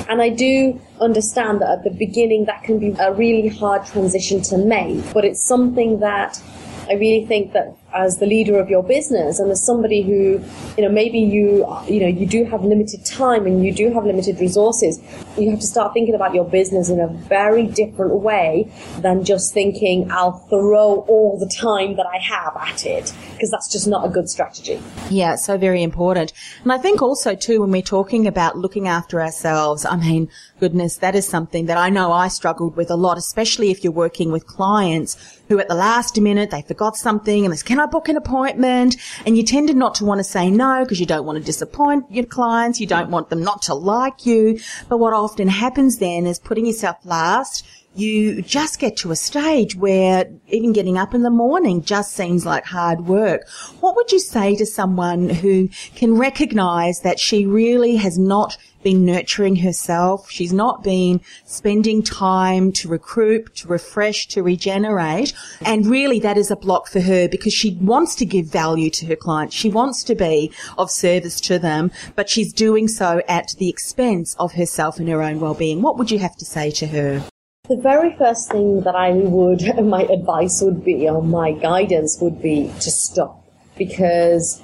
And 0.08 0.22
I 0.22 0.30
do 0.30 0.80
understand 1.02 1.62
that 1.62 1.70
at 1.70 1.84
the 1.84 1.90
beginning 1.90 2.46
that 2.46 2.64
can 2.64 2.80
be 2.80 2.96
a 2.98 3.14
really 3.14 3.50
hard 3.50 3.86
transition 3.86 4.42
to 4.44 4.58
make, 4.58 5.04
but 5.14 5.26
it's 5.26 5.42
something 5.42 6.00
that 6.00 6.42
I 6.90 6.94
really 6.94 7.26
think 7.26 7.52
that 7.52 7.76
as 7.94 8.18
the 8.18 8.26
leader 8.26 8.60
of 8.60 8.70
your 8.70 8.84
business 8.84 9.40
and 9.40 9.52
as 9.52 9.66
somebody 9.66 10.02
who, 10.02 10.42
you 10.78 10.84
know, 10.84 10.90
maybe 10.90 11.20
you, 11.20 11.66
you 11.88 12.00
know, 12.00 12.08
you 12.08 12.26
do 12.26 12.44
have 12.46 12.64
limited 12.64 13.06
time 13.06 13.46
and 13.46 13.66
you 13.66 13.74
do 13.74 13.92
have 13.94 14.06
limited 14.06 14.40
resources, 14.40 15.00
you 15.38 15.50
have 15.52 15.60
to 15.60 15.68
start 15.68 15.94
thinking 15.94 16.16
about 16.16 16.34
your 16.34 16.46
business 16.46 16.90
in 16.90 17.00
a 17.00 17.08
very 17.08 17.66
different 17.68 18.16
way 18.16 18.72
than 19.00 19.24
just 19.24 19.54
thinking 19.54 20.12
I'll 20.12 20.40
throw 20.50 21.06
all 21.08 21.38
the 21.40 21.50
time 21.54 21.96
that 21.96 22.06
I 22.06 22.18
have 22.20 22.56
at 22.58 22.86
it 22.86 23.14
because 23.34 23.50
that's 23.52 23.72
just 23.72 23.88
not 23.88 24.06
a 24.06 24.10
good 24.10 24.30
strategy. 24.30 24.82
Yeah, 25.10 25.36
so 25.36 25.58
very 25.58 25.84
important. 25.84 26.34
And 26.64 26.72
I 26.72 26.78
think 26.78 27.02
also 27.02 27.36
too 27.36 27.62
when 27.62 27.72
we're 27.72 27.82
talking 27.82 28.28
about 28.28 28.58
looking 28.58 28.88
after 28.88 29.22
ourselves, 29.22 29.86
I 29.86 29.96
mean, 29.96 30.30
goodness, 30.60 30.98
that 30.98 31.16
is 31.16 31.28
something 31.28 31.66
that 31.66 31.78
I 31.78 31.90
know 31.90 32.12
I 32.12 32.28
struggled 32.28 32.76
with 32.76 32.92
a 32.92 32.96
lot, 32.96 33.18
especially 33.18 33.72
if 33.72 33.84
you're 33.84 33.94
working 33.94 34.32
with 34.32 34.46
clients 34.46 35.18
who 35.52 35.60
at 35.60 35.68
the 35.68 35.76
last 35.76 36.20
minute 36.20 36.50
they 36.50 36.62
forgot 36.62 36.96
something 36.96 37.44
and 37.44 37.52
they 37.52 37.58
say, 37.58 37.66
can 37.66 37.80
I 37.80 37.86
book 37.86 38.08
an 38.08 38.16
appointment? 38.16 38.96
And 39.26 39.36
you 39.36 39.44
tended 39.44 39.76
not 39.76 39.96
to 39.96 40.06
want 40.06 40.20
to 40.20 40.24
say 40.24 40.50
no 40.50 40.84
because 40.84 41.00
you 41.00 41.06
don't 41.06 41.26
want 41.26 41.40
to 41.40 41.44
disappoint 41.44 42.10
your 42.10 42.26
clients. 42.26 42.80
You 42.80 42.88
don't 42.88 43.10
want 43.10 43.30
them 43.30 43.44
not 43.44 43.62
to 43.64 43.74
like 43.74 44.26
you. 44.26 44.60
But 44.88 44.98
what 44.98 45.14
often 45.22 45.48
happens 45.48 46.00
then 46.00 46.25
is 46.25 46.40
putting 46.40 46.66
yourself 46.66 46.98
last 47.06 47.63
you 47.94 48.42
just 48.42 48.80
get 48.80 48.96
to 48.98 49.12
a 49.12 49.16
stage 49.16 49.76
where 49.76 50.32
even 50.48 50.72
getting 50.72 50.98
up 50.98 51.14
in 51.14 51.24
the 51.24 51.30
morning 51.30 51.84
just 51.84 52.14
seems 52.14 52.46
like 52.46 52.64
hard 52.64 53.02
work. 53.02 53.48
What 53.82 53.96
would 53.96 54.12
you 54.12 54.20
say 54.20 54.56
to 54.56 54.66
someone 54.66 55.30
who 55.30 55.70
can 55.96 56.18
recognize 56.18 57.02
that 57.02 57.20
she 57.20 57.46
really 57.46 57.98
has 57.98 58.18
not 58.18 58.58
been 58.82 59.06
nurturing 59.06 59.58
herself? 59.58 60.32
She's 60.32 60.54
not 60.54 60.84
been 60.84 61.20
spending 61.44 62.02
time 62.02 62.72
to 62.74 62.88
recruit, 62.88 63.56
to 63.58 63.68
refresh, 63.68 64.28
to 64.30 64.42
regenerate. 64.42 65.34
And 65.62 65.86
really 65.86 66.20
that 66.22 66.38
is 66.38 66.50
a 66.50 66.56
block 66.56 66.88
for 66.88 67.02
her 67.02 67.28
because 67.28 67.54
she 67.54 67.78
wants 67.82 68.16
to 68.16 68.26
give 68.26 68.46
value 68.46 68.90
to 68.92 69.06
her 69.08 69.18
clients. 69.18 69.54
She 69.54 69.70
wants 69.70 70.04
to 70.06 70.16
be 70.16 70.52
of 70.78 70.90
service 70.90 71.42
to 71.42 71.60
them, 71.60 71.92
but 72.16 72.30
she's 72.30 72.54
doing 72.54 72.88
so 72.88 73.22
at 73.28 73.50
the 73.58 73.70
expense 73.70 74.34
of 74.40 74.54
herself 74.54 74.98
and 74.98 75.10
her 75.10 75.22
own 75.22 75.42
well-being. 75.42 75.82
What 75.82 75.98
would 75.98 76.10
you 76.10 76.20
have 76.20 76.38
to 76.38 76.46
say 76.46 76.72
to 76.72 76.88
her? 76.88 77.26
The 77.70 77.77
very 77.77 78.13
first 78.18 78.51
thing 78.51 78.82
that 78.82 78.96
I 78.96 79.12
would, 79.12 79.62
my 79.86 80.01
advice 80.03 80.62
would 80.62 80.84
be, 80.84 81.08
or 81.08 81.24
my 81.24 81.53
guidance 81.53 82.18
would 82.20 82.41
be 82.41 82.68
to 82.82 82.91
stop. 82.91 83.46
Because 83.77 84.60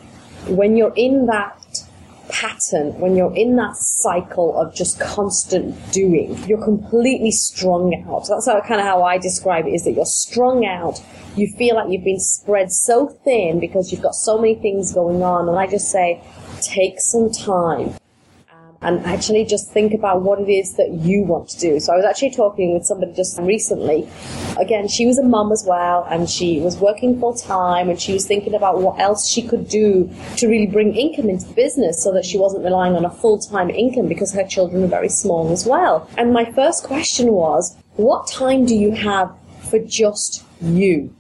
when 0.48 0.76
you're 0.76 0.94
in 0.94 1.28
that 1.28 1.58
pattern, 2.28 3.00
when 3.00 3.16
you're 3.16 3.34
in 3.34 3.56
that 3.56 3.78
cycle 3.78 4.60
of 4.60 4.76
just 4.76 5.00
constant 5.00 5.74
doing, 5.94 6.38
you're 6.50 6.62
completely 6.62 7.32
strung 7.32 8.04
out. 8.10 8.26
So 8.26 8.34
that's 8.34 8.48
how, 8.48 8.60
kind 8.68 8.82
of 8.82 8.88
how 8.88 9.04
I 9.04 9.18
describe 9.20 9.68
it 9.68 9.74
is 9.76 9.86
that 9.86 9.94
you're 9.94 10.06
strung 10.06 10.66
out. 10.66 11.00
You 11.38 11.48
feel 11.56 11.76
like 11.76 11.90
you've 11.90 12.04
been 12.04 12.20
spread 12.20 12.74
so 12.74 13.08
thin 13.24 13.62
because 13.62 13.90
you've 13.90 14.02
got 14.02 14.16
so 14.16 14.38
many 14.38 14.56
things 14.56 14.92
going 14.92 15.24
on. 15.24 15.48
And 15.48 15.58
I 15.58 15.68
just 15.68 15.92
say, 15.92 16.22
take 16.62 17.00
some 17.00 17.32
time 17.32 17.96
and 18.82 19.06
actually 19.06 19.46
just 19.46 19.72
think 19.72 19.94
about 19.94 20.22
what 20.22 20.40
it 20.40 20.50
is 20.50 20.74
that 20.76 20.92
you 20.92 21.24
want 21.24 21.50
to 21.50 21.60
do. 21.60 21.80
So 21.80 21.94
I 21.94 21.96
was 21.96 22.06
actually 22.06 22.32
talking 22.32 22.74
with 22.74 22.86
somebody 22.86 23.14
just 23.14 23.40
recently. 23.40 24.08
Again, 24.58 24.88
she 24.88 25.06
was 25.06 25.18
a 25.18 25.24
mum 25.24 25.52
as 25.52 25.66
well, 25.68 26.06
and 26.10 26.30
she 26.30 26.60
was 26.60 26.78
working 26.78 27.20
full 27.20 27.34
time, 27.34 27.90
and 27.90 28.00
she 28.00 28.14
was 28.14 28.28
thinking 28.28 28.54
about 28.54 28.82
what 28.82 29.00
else 29.00 29.28
she 29.28 29.42
could 29.42 29.68
do 29.68 30.10
to 30.38 30.48
really 30.48 30.68
bring 30.68 30.96
income 30.96 31.30
into 31.30 31.48
the 31.48 31.54
business 31.54 32.04
so 32.04 32.14
that 32.14 32.26
she 32.26 32.38
wasn't 32.38 32.64
relying 32.64 32.96
on 32.96 33.06
a 33.06 33.10
full 33.10 33.40
time 33.40 33.70
income 33.70 34.08
because 34.08 34.34
her 34.34 34.46
children 34.46 34.84
are 34.84 34.88
very 34.88 35.10
small 35.10 35.52
as 35.52 35.66
well. 35.66 36.10
And 36.18 36.32
my 36.32 36.46
first 36.52 36.84
question 36.84 37.32
was, 37.32 37.76
what 37.96 38.28
time 38.28 38.66
do 38.66 38.76
you 38.76 38.92
have 38.92 39.36
for 39.70 39.80
just 39.80 40.44
you? 40.62 41.14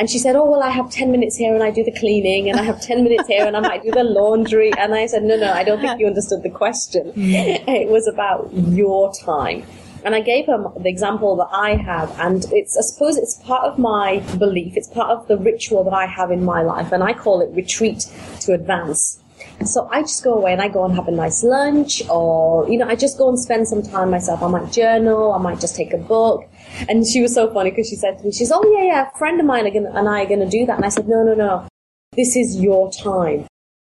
And 0.00 0.08
she 0.08 0.18
said, 0.18 0.34
Oh, 0.34 0.50
well, 0.50 0.62
I 0.62 0.70
have 0.70 0.90
10 0.90 1.12
minutes 1.12 1.36
here 1.36 1.54
and 1.54 1.62
I 1.62 1.70
do 1.70 1.84
the 1.84 1.92
cleaning, 1.92 2.48
and 2.48 2.58
I 2.58 2.62
have 2.62 2.80
10 2.80 3.04
minutes 3.04 3.28
here 3.28 3.44
and 3.44 3.54
I 3.54 3.60
might 3.60 3.82
do 3.82 3.90
the 3.90 4.02
laundry. 4.02 4.72
And 4.78 4.94
I 4.94 5.04
said, 5.04 5.24
No, 5.24 5.36
no, 5.36 5.52
I 5.52 5.62
don't 5.62 5.78
think 5.78 6.00
you 6.00 6.06
understood 6.06 6.42
the 6.42 6.48
question. 6.48 7.12
Mm. 7.12 7.68
It 7.68 7.88
was 7.90 8.08
about 8.08 8.48
your 8.54 9.12
time. 9.12 9.62
And 10.02 10.14
I 10.14 10.22
gave 10.22 10.46
her 10.46 10.72
the 10.78 10.88
example 10.88 11.36
that 11.36 11.50
I 11.52 11.74
have, 11.74 12.18
and 12.18 12.46
it's, 12.50 12.78
I 12.78 12.80
suppose 12.80 13.18
it's 13.18 13.34
part 13.44 13.64
of 13.64 13.78
my 13.78 14.20
belief, 14.38 14.74
it's 14.74 14.88
part 14.88 15.10
of 15.10 15.28
the 15.28 15.36
ritual 15.36 15.84
that 15.84 15.92
I 15.92 16.06
have 16.06 16.30
in 16.30 16.42
my 16.46 16.62
life, 16.62 16.92
and 16.92 17.02
I 17.02 17.12
call 17.12 17.42
it 17.42 17.50
retreat 17.54 18.06
to 18.40 18.54
advance. 18.54 19.20
So 19.66 19.86
I 19.92 20.00
just 20.00 20.24
go 20.24 20.32
away 20.32 20.54
and 20.54 20.62
I 20.62 20.68
go 20.68 20.86
and 20.86 20.94
have 20.94 21.08
a 21.08 21.10
nice 21.10 21.44
lunch, 21.44 22.02
or, 22.08 22.66
you 22.70 22.78
know, 22.78 22.88
I 22.88 22.96
just 22.96 23.18
go 23.18 23.28
and 23.28 23.38
spend 23.38 23.68
some 23.68 23.82
time 23.82 24.10
myself. 24.10 24.42
I 24.42 24.48
might 24.48 24.72
journal, 24.72 25.34
I 25.34 25.38
might 25.38 25.60
just 25.60 25.76
take 25.76 25.92
a 25.92 25.98
book. 25.98 26.49
And 26.88 27.06
she 27.06 27.20
was 27.20 27.34
so 27.34 27.52
funny 27.52 27.70
because 27.70 27.88
she 27.88 27.96
said 27.96 28.18
to 28.18 28.24
me, 28.24 28.32
she's, 28.32 28.52
oh 28.52 28.62
yeah, 28.76 28.84
yeah, 28.84 29.10
a 29.12 29.18
friend 29.18 29.40
of 29.40 29.46
mine 29.46 29.72
gonna, 29.72 29.90
and 29.94 30.08
I 30.08 30.22
are 30.22 30.26
going 30.26 30.40
to 30.40 30.48
do 30.48 30.66
that. 30.66 30.76
And 30.76 30.84
I 30.84 30.88
said, 30.88 31.08
no, 31.08 31.22
no, 31.22 31.34
no. 31.34 31.68
This 32.16 32.36
is 32.36 32.60
your 32.60 32.90
time. 32.92 33.46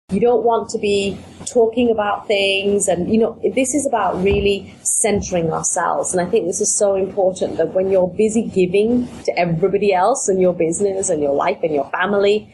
You 0.09 0.21
don't 0.21 0.43
want 0.43 0.69
to 0.69 0.77
be 0.77 1.19
talking 1.45 1.91
about 1.91 2.27
things 2.27 2.87
and, 2.87 3.11
you 3.11 3.19
know, 3.19 3.37
this 3.53 3.75
is 3.75 3.85
about 3.85 4.23
really 4.23 4.73
centering 4.81 5.51
ourselves. 5.51 6.13
And 6.13 6.25
I 6.25 6.29
think 6.29 6.47
this 6.47 6.61
is 6.61 6.73
so 6.73 6.95
important 6.95 7.57
that 7.57 7.73
when 7.73 7.91
you're 7.91 8.07
busy 8.07 8.43
giving 8.43 9.07
to 9.23 9.37
everybody 9.37 9.93
else 9.93 10.29
and 10.29 10.39
your 10.39 10.53
business 10.53 11.09
and 11.09 11.21
your 11.21 11.33
life 11.33 11.59
and 11.61 11.73
your 11.73 11.89
family, 11.89 12.49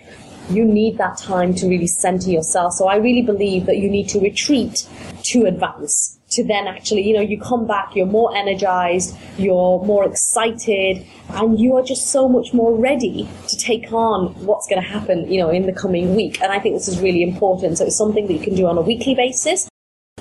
you 0.49 0.65
need 0.65 0.97
that 0.97 1.17
time 1.19 1.53
to 1.55 1.67
really 1.67 1.85
center 1.85 2.31
yourself. 2.31 2.73
So 2.73 2.87
I 2.87 2.95
really 2.95 3.21
believe 3.21 3.67
that 3.67 3.77
you 3.77 3.89
need 3.89 4.09
to 4.09 4.19
retreat 4.19 4.89
to 5.25 5.45
advance 5.45 6.19
to 6.35 6.43
then 6.43 6.67
actually, 6.67 7.01
you 7.01 7.13
know, 7.13 7.21
you 7.21 7.39
come 7.39 7.65
back, 7.65 7.95
you're 7.95 8.05
more 8.05 8.35
energized, 8.35 9.15
you're 9.37 9.83
more 9.85 10.05
excited, 10.05 11.05
and 11.29 11.59
you 11.59 11.75
are 11.75 11.83
just 11.83 12.07
so 12.07 12.27
much 12.27 12.53
more 12.53 12.75
ready 12.75 13.27
to 13.47 13.57
take 13.57 13.91
on 13.91 14.33
what's 14.45 14.67
going 14.67 14.81
to 14.81 14.87
happen, 14.87 15.31
you 15.31 15.39
know, 15.39 15.49
in 15.49 15.65
the 15.65 15.73
coming 15.73 16.15
week. 16.15 16.41
And 16.41 16.51
I 16.51 16.59
think 16.59 16.75
this 16.75 16.87
is 16.87 16.99
really 16.99 17.23
important. 17.23 17.77
So 17.77 17.85
it's 17.85 17.97
something 17.97 18.27
that 18.27 18.33
you 18.33 18.41
can 18.41 18.55
do 18.55 18.67
on 18.67 18.77
a 18.77 18.81
weekly 18.81 19.15
basis. 19.15 19.69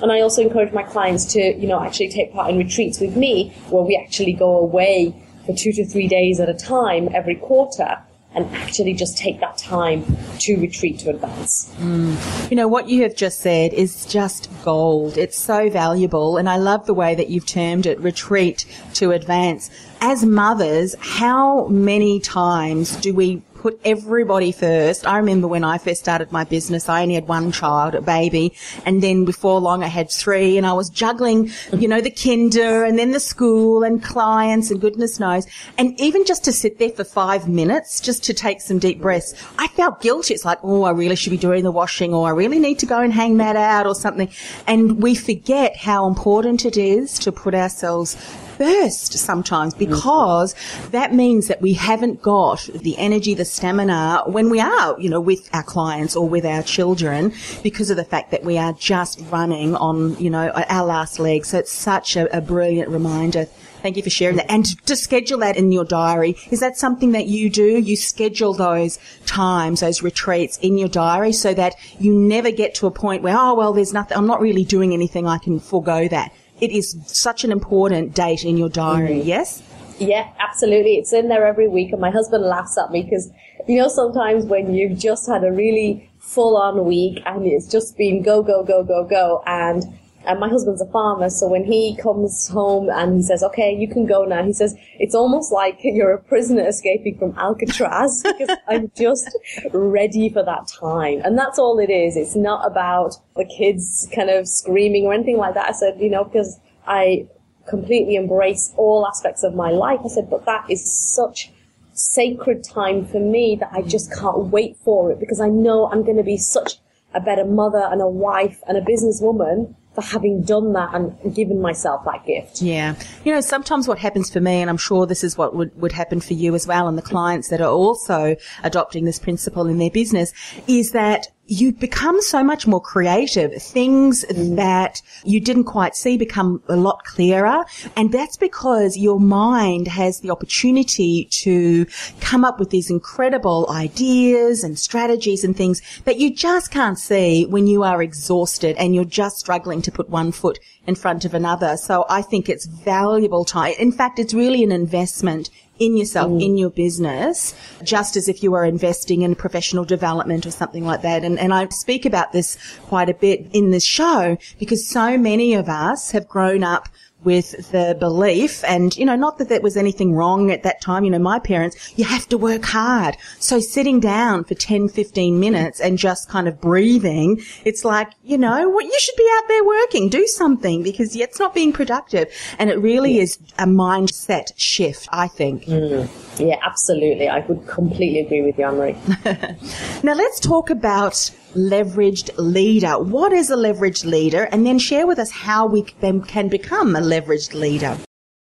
And 0.01 0.11
I 0.11 0.21
also 0.21 0.41
encourage 0.41 0.73
my 0.73 0.83
clients 0.83 1.25
to, 1.33 1.39
you 1.39 1.67
know, 1.67 1.81
actually 1.81 2.09
take 2.09 2.33
part 2.33 2.49
in 2.49 2.57
retreats 2.57 2.99
with 2.99 3.15
me 3.15 3.53
where 3.69 3.83
we 3.83 3.95
actually 3.95 4.33
go 4.33 4.57
away 4.57 5.15
for 5.45 5.55
two 5.55 5.71
to 5.73 5.85
three 5.85 6.07
days 6.07 6.39
at 6.39 6.49
a 6.49 6.53
time 6.53 7.09
every 7.13 7.35
quarter 7.35 7.97
and 8.35 8.53
actually 8.55 8.93
just 8.93 9.17
take 9.17 9.39
that 9.39 9.57
time 9.57 10.05
to 10.39 10.57
retreat 10.57 10.99
to 10.99 11.09
advance. 11.09 11.71
Mm. 11.77 12.49
You 12.49 12.57
know, 12.57 12.67
what 12.67 12.89
you 12.89 13.03
have 13.03 13.15
just 13.15 13.39
said 13.39 13.73
is 13.73 14.05
just 14.05 14.49
gold. 14.63 15.17
It's 15.17 15.37
so 15.37 15.69
valuable. 15.69 16.37
And 16.37 16.49
I 16.49 16.57
love 16.57 16.85
the 16.85 16.93
way 16.93 17.15
that 17.15 17.29
you've 17.29 17.45
termed 17.45 17.85
it 17.85 17.99
retreat 17.99 18.65
to 18.95 19.11
advance. 19.11 19.69
As 20.01 20.25
mothers, 20.25 20.95
how 20.99 21.67
many 21.67 22.19
times 22.19 22.95
do 22.97 23.13
we 23.13 23.41
put 23.63 23.79
everybody 23.85 24.51
first. 24.51 25.07
I 25.07 25.17
remember 25.17 25.47
when 25.47 25.63
I 25.63 25.77
first 25.77 26.01
started 26.01 26.33
my 26.33 26.43
business, 26.43 26.89
I 26.89 27.01
only 27.03 27.15
had 27.15 27.29
one 27.29 27.53
child, 27.53 27.95
a 27.95 28.01
baby, 28.01 28.51
and 28.85 29.01
then 29.01 29.23
before 29.23 29.61
long 29.61 29.83
I 29.83 29.87
had 29.87 30.11
three 30.11 30.57
and 30.57 30.67
I 30.67 30.73
was 30.73 30.89
juggling, 30.89 31.49
you 31.71 31.87
know, 31.87 32.01
the 32.01 32.11
kinder 32.11 32.83
and 32.83 32.99
then 32.99 33.11
the 33.11 33.21
school 33.21 33.83
and 33.83 34.03
clients 34.03 34.69
and 34.69 34.81
goodness 34.81 35.17
knows. 35.17 35.47
And 35.77 35.97
even 35.97 36.25
just 36.25 36.43
to 36.43 36.51
sit 36.51 36.77
there 36.77 36.89
for 36.89 37.05
five 37.05 37.47
minutes, 37.47 38.01
just 38.01 38.21
to 38.25 38.33
take 38.33 38.59
some 38.59 38.79
deep 38.79 38.99
breaths, 38.99 39.33
I 39.57 39.69
felt 39.69 40.01
guilty. 40.01 40.33
It's 40.33 40.43
like, 40.43 40.59
oh, 40.61 40.83
I 40.83 40.91
really 40.91 41.15
should 41.15 41.31
be 41.31 41.37
doing 41.37 41.63
the 41.63 41.71
washing 41.71 42.13
or 42.13 42.27
I 42.27 42.31
really 42.31 42.59
need 42.59 42.79
to 42.79 42.85
go 42.85 42.99
and 42.99 43.13
hang 43.13 43.37
that 43.37 43.55
out 43.55 43.87
or 43.87 43.95
something. 43.95 44.29
And 44.67 45.01
we 45.01 45.15
forget 45.15 45.77
how 45.77 46.05
important 46.05 46.65
it 46.65 46.75
is 46.75 47.17
to 47.19 47.31
put 47.31 47.55
ourselves 47.55 48.17
first 48.57 49.13
sometimes 49.13 49.73
because 49.73 50.55
that 50.91 51.13
means 51.13 51.47
that 51.47 51.61
we 51.61 51.73
haven't 51.73 52.21
got 52.21 52.63
the 52.73 52.97
energy, 52.97 53.33
the 53.33 53.45
stamina 53.45 54.23
when 54.27 54.49
we 54.49 54.59
are, 54.59 54.99
you 54.99 55.09
know, 55.09 55.21
with 55.21 55.49
our 55.53 55.63
clients 55.63 56.15
or 56.15 56.27
with 56.27 56.45
our 56.45 56.63
children 56.63 57.33
because 57.61 57.89
of 57.89 57.97
the 57.97 58.03
fact 58.03 58.31
that 58.31 58.43
we 58.43 58.57
are 58.57 58.73
just 58.73 59.19
running 59.31 59.75
on, 59.75 60.17
you 60.17 60.29
know, 60.29 60.49
our 60.49 60.85
last 60.85 61.19
leg. 61.19 61.45
So 61.45 61.59
it's 61.59 61.71
such 61.71 62.15
a, 62.15 62.35
a 62.35 62.41
brilliant 62.41 62.89
reminder. 62.89 63.45
Thank 63.81 63.97
you 63.97 64.03
for 64.03 64.09
sharing 64.09 64.37
that. 64.37 64.49
And 64.49 64.65
to 64.85 64.95
schedule 64.95 65.39
that 65.39 65.57
in 65.57 65.73
your 65.73 65.83
diary, 65.83 66.37
is 66.51 66.61
that 66.61 66.77
something 66.77 67.11
that 67.11 67.25
you 67.25 67.49
do? 67.49 67.79
You 67.79 67.97
schedule 67.97 68.53
those 68.53 68.97
times, 69.25 69.81
those 69.81 70.01
retreats 70.01 70.57
in 70.59 70.77
your 70.77 70.87
diary 70.87 71.33
so 71.33 71.53
that 71.53 71.75
you 71.99 72.13
never 72.13 72.49
get 72.49 72.75
to 72.75 72.87
a 72.87 72.91
point 72.91 73.23
where, 73.23 73.35
oh, 73.37 73.55
well, 73.55 73.73
there's 73.73 73.91
nothing, 73.91 74.17
I'm 74.17 74.25
not 74.25 74.39
really 74.39 74.63
doing 74.63 74.93
anything. 74.93 75.27
I 75.27 75.37
can 75.37 75.59
forego 75.59 76.07
that 76.07 76.31
it 76.63 76.71
is 76.71 76.95
such 77.07 77.43
an 77.43 77.51
important 77.51 78.15
date 78.15 78.45
in 78.45 78.55
your 78.55 78.69
diary, 78.69 79.19
mm-hmm. 79.19 79.27
yes? 79.27 79.61
Yeah, 79.99 80.31
absolutely. 80.39 80.95
It's 80.95 81.11
in 81.11 81.27
there 81.27 81.45
every 81.45 81.67
week, 81.67 81.91
and 81.91 81.99
my 81.99 82.09
husband 82.09 82.45
laughs 82.45 82.77
at 82.77 82.89
me 82.89 83.03
because, 83.03 83.29
you 83.67 83.77
know, 83.77 83.89
sometimes 83.89 84.45
when 84.45 84.73
you've 84.73 84.97
just 84.97 85.27
had 85.27 85.43
a 85.43 85.51
really 85.51 86.09
full 86.19 86.55
on 86.55 86.85
week 86.85 87.21
and 87.25 87.45
it's 87.45 87.67
just 87.67 87.97
been 87.97 88.23
go, 88.23 88.41
go, 88.41 88.63
go, 88.63 88.81
go, 88.81 89.03
go, 89.03 89.43
and 89.45 89.83
and 90.25 90.39
my 90.39 90.47
husband's 90.49 90.81
a 90.81 90.85
farmer, 90.85 91.29
so 91.29 91.47
when 91.47 91.65
he 91.65 91.95
comes 91.95 92.47
home 92.47 92.89
and 92.89 93.17
he 93.17 93.23
says, 93.23 93.43
okay, 93.43 93.75
you 93.75 93.87
can 93.87 94.05
go 94.05 94.23
now, 94.23 94.43
he 94.43 94.53
says, 94.53 94.75
it's 94.99 95.15
almost 95.15 95.51
like 95.51 95.79
you're 95.83 96.13
a 96.13 96.21
prisoner 96.21 96.67
escaping 96.67 97.17
from 97.17 97.37
Alcatraz 97.37 98.23
because 98.37 98.57
I'm 98.67 98.91
just 98.95 99.29
ready 99.73 100.29
for 100.29 100.43
that 100.43 100.67
time. 100.67 101.21
And 101.23 101.37
that's 101.37 101.59
all 101.59 101.79
it 101.79 101.89
is. 101.89 102.15
It's 102.15 102.35
not 102.35 102.65
about 102.65 103.15
the 103.35 103.45
kids 103.45 104.09
kind 104.15 104.29
of 104.29 104.47
screaming 104.47 105.05
or 105.05 105.13
anything 105.13 105.37
like 105.37 105.55
that. 105.55 105.67
I 105.67 105.73
said, 105.73 105.99
you 105.99 106.09
know, 106.09 106.23
because 106.23 106.59
I 106.87 107.27
completely 107.67 108.15
embrace 108.15 108.73
all 108.77 109.05
aspects 109.07 109.43
of 109.43 109.55
my 109.55 109.71
life. 109.71 109.99
I 110.03 110.09
said, 110.09 110.29
but 110.29 110.45
that 110.45 110.69
is 110.69 110.83
such 110.91 111.51
sacred 111.93 112.63
time 112.63 113.05
for 113.05 113.19
me 113.19 113.55
that 113.59 113.69
I 113.71 113.81
just 113.81 114.11
can't 114.11 114.47
wait 114.47 114.77
for 114.83 115.11
it 115.11 115.19
because 115.19 115.39
I 115.39 115.49
know 115.49 115.89
I'm 115.91 116.03
going 116.03 116.17
to 116.17 116.23
be 116.23 116.37
such 116.37 116.77
a 117.13 117.19
better 117.19 117.45
mother 117.45 117.87
and 117.91 118.01
a 118.01 118.07
wife 118.07 118.61
and 118.67 118.77
a 118.77 118.81
businesswoman 118.81 119.75
for 119.93 120.01
having 120.01 120.41
done 120.41 120.73
that 120.73 120.93
and 120.93 121.35
given 121.35 121.61
myself 121.61 122.03
that 122.05 122.25
gift. 122.25 122.61
Yeah. 122.61 122.95
You 123.23 123.33
know, 123.33 123.41
sometimes 123.41 123.87
what 123.87 123.99
happens 123.99 124.29
for 124.31 124.39
me, 124.39 124.61
and 124.61 124.69
I'm 124.69 124.77
sure 124.77 125.05
this 125.05 125.23
is 125.23 125.37
what 125.37 125.55
would, 125.55 125.79
would 125.79 125.91
happen 125.91 126.19
for 126.19 126.33
you 126.33 126.55
as 126.55 126.65
well, 126.67 126.87
and 126.87 126.97
the 126.97 127.03
clients 127.03 127.49
that 127.49 127.61
are 127.61 127.69
also 127.69 128.35
adopting 128.63 129.05
this 129.05 129.19
principle 129.19 129.67
in 129.67 129.77
their 129.77 129.91
business, 129.91 130.33
is 130.67 130.91
that 130.91 131.27
you 131.45 131.73
become 131.73 132.21
so 132.21 132.43
much 132.43 132.65
more 132.65 132.81
creative. 132.81 133.61
Things 133.61 134.23
mm. 134.25 134.55
that 134.55 135.01
you 135.25 135.41
didn't 135.41 135.65
quite 135.65 135.95
see 135.95 136.17
become 136.17 136.63
a 136.69 136.75
lot 136.75 137.03
clearer. 137.03 137.65
And 137.97 138.11
that's 138.11 138.37
because 138.37 138.97
your 138.97 139.19
mind 139.19 139.87
has 139.89 140.21
the 140.21 140.31
opportunity 140.31 141.27
to 141.43 141.85
come 142.21 142.45
up 142.45 142.59
with 142.59 142.69
these 142.69 142.89
incredible 142.89 143.67
ideas 143.69 144.63
and 144.63 144.79
strategies 144.79 145.43
and 145.43 145.55
things 145.55 145.81
that 146.05 146.17
you 146.17 146.33
just 146.33 146.71
can't 146.71 146.97
see 146.97 147.45
when 147.45 147.67
you 147.67 147.83
are 147.83 148.01
exhausted 148.01 148.77
and 148.77 148.95
you're 148.95 149.03
just 149.03 149.37
struggling 149.37 149.81
to 149.81 149.91
put 149.91 150.09
one 150.09 150.31
foot 150.31 150.59
in 150.87 150.95
front 150.95 151.25
of 151.25 151.33
another. 151.33 151.75
So 151.77 152.05
I 152.09 152.21
think 152.21 152.47
it's 152.47 152.65
valuable 152.65 153.43
time. 153.43 153.73
In 153.79 153.91
fact, 153.91 154.17
it's 154.17 154.33
really 154.33 154.63
an 154.63 154.71
investment 154.71 155.49
in 155.79 155.97
yourself, 155.97 156.31
mm. 156.31 156.43
in 156.43 156.57
your 156.57 156.69
business, 156.69 157.55
just 157.83 158.15
as 158.15 158.27
if 158.27 158.43
you 158.43 158.51
were 158.51 158.63
investing 158.63 159.23
in 159.23 159.35
professional 159.35 159.83
development 159.83 160.45
or 160.45 160.51
something 160.51 160.85
like 160.85 161.01
that. 161.01 161.23
And, 161.23 161.39
and 161.39 161.53
I 161.53 161.67
speak 161.69 162.05
about 162.05 162.31
this 162.31 162.57
quite 162.83 163.09
a 163.09 163.13
bit 163.13 163.47
in 163.53 163.71
this 163.71 163.85
show 163.85 164.37
because 164.59 164.87
so 164.87 165.17
many 165.17 165.53
of 165.53 165.69
us 165.69 166.11
have 166.11 166.27
grown 166.27 166.63
up 166.63 166.89
with 167.23 167.71
the 167.71 167.95
belief 167.99 168.63
and, 168.63 168.95
you 168.95 169.05
know, 169.05 169.15
not 169.15 169.37
that 169.37 169.49
there 169.49 169.61
was 169.61 169.77
anything 169.77 170.13
wrong 170.13 170.51
at 170.51 170.63
that 170.63 170.81
time. 170.81 171.03
You 171.03 171.11
know, 171.11 171.19
my 171.19 171.39
parents, 171.39 171.93
you 171.97 172.05
have 172.05 172.27
to 172.29 172.37
work 172.37 172.65
hard. 172.65 173.17
So 173.39 173.59
sitting 173.59 173.99
down 173.99 174.43
for 174.43 174.55
10, 174.55 174.89
15 174.89 175.39
minutes 175.39 175.79
and 175.79 175.97
just 175.97 176.29
kind 176.29 176.47
of 176.47 176.59
breathing, 176.59 177.41
it's 177.65 177.85
like, 177.85 178.09
you 178.23 178.37
know, 178.37 178.69
what 178.69 178.85
you 178.85 178.99
should 178.99 179.15
be 179.15 179.29
out 179.37 179.47
there 179.47 179.63
working, 179.63 180.09
do 180.09 180.27
something 180.27 180.83
because 180.83 181.15
it's 181.15 181.39
not 181.39 181.53
being 181.53 181.73
productive. 181.73 182.31
And 182.59 182.69
it 182.69 182.79
really 182.79 183.19
is 183.19 183.37
a 183.57 183.65
mindset 183.65 184.51
shift, 184.55 185.07
I 185.11 185.27
think. 185.27 185.65
Mm. 185.65 186.32
Yeah, 186.39 186.57
absolutely. 186.63 187.29
I 187.29 187.39
would 187.39 187.67
completely 187.67 188.19
agree 188.19 188.41
with 188.41 188.57
you, 188.57 188.65
Anne-Marie. 188.65 188.95
now 190.03 190.13
let's 190.13 190.39
talk 190.39 190.69
about 190.69 191.13
leveraged 191.55 192.31
leader. 192.37 192.97
What 192.99 193.33
is 193.33 193.49
a 193.49 193.55
leveraged 193.55 194.05
leader? 194.05 194.43
And 194.51 194.65
then 194.65 194.79
share 194.79 195.05
with 195.05 195.19
us 195.19 195.31
how 195.31 195.67
we 195.67 195.83
can 195.83 196.49
become 196.49 196.95
a 196.95 197.01
leveraged 197.01 197.53
leader. 197.53 197.97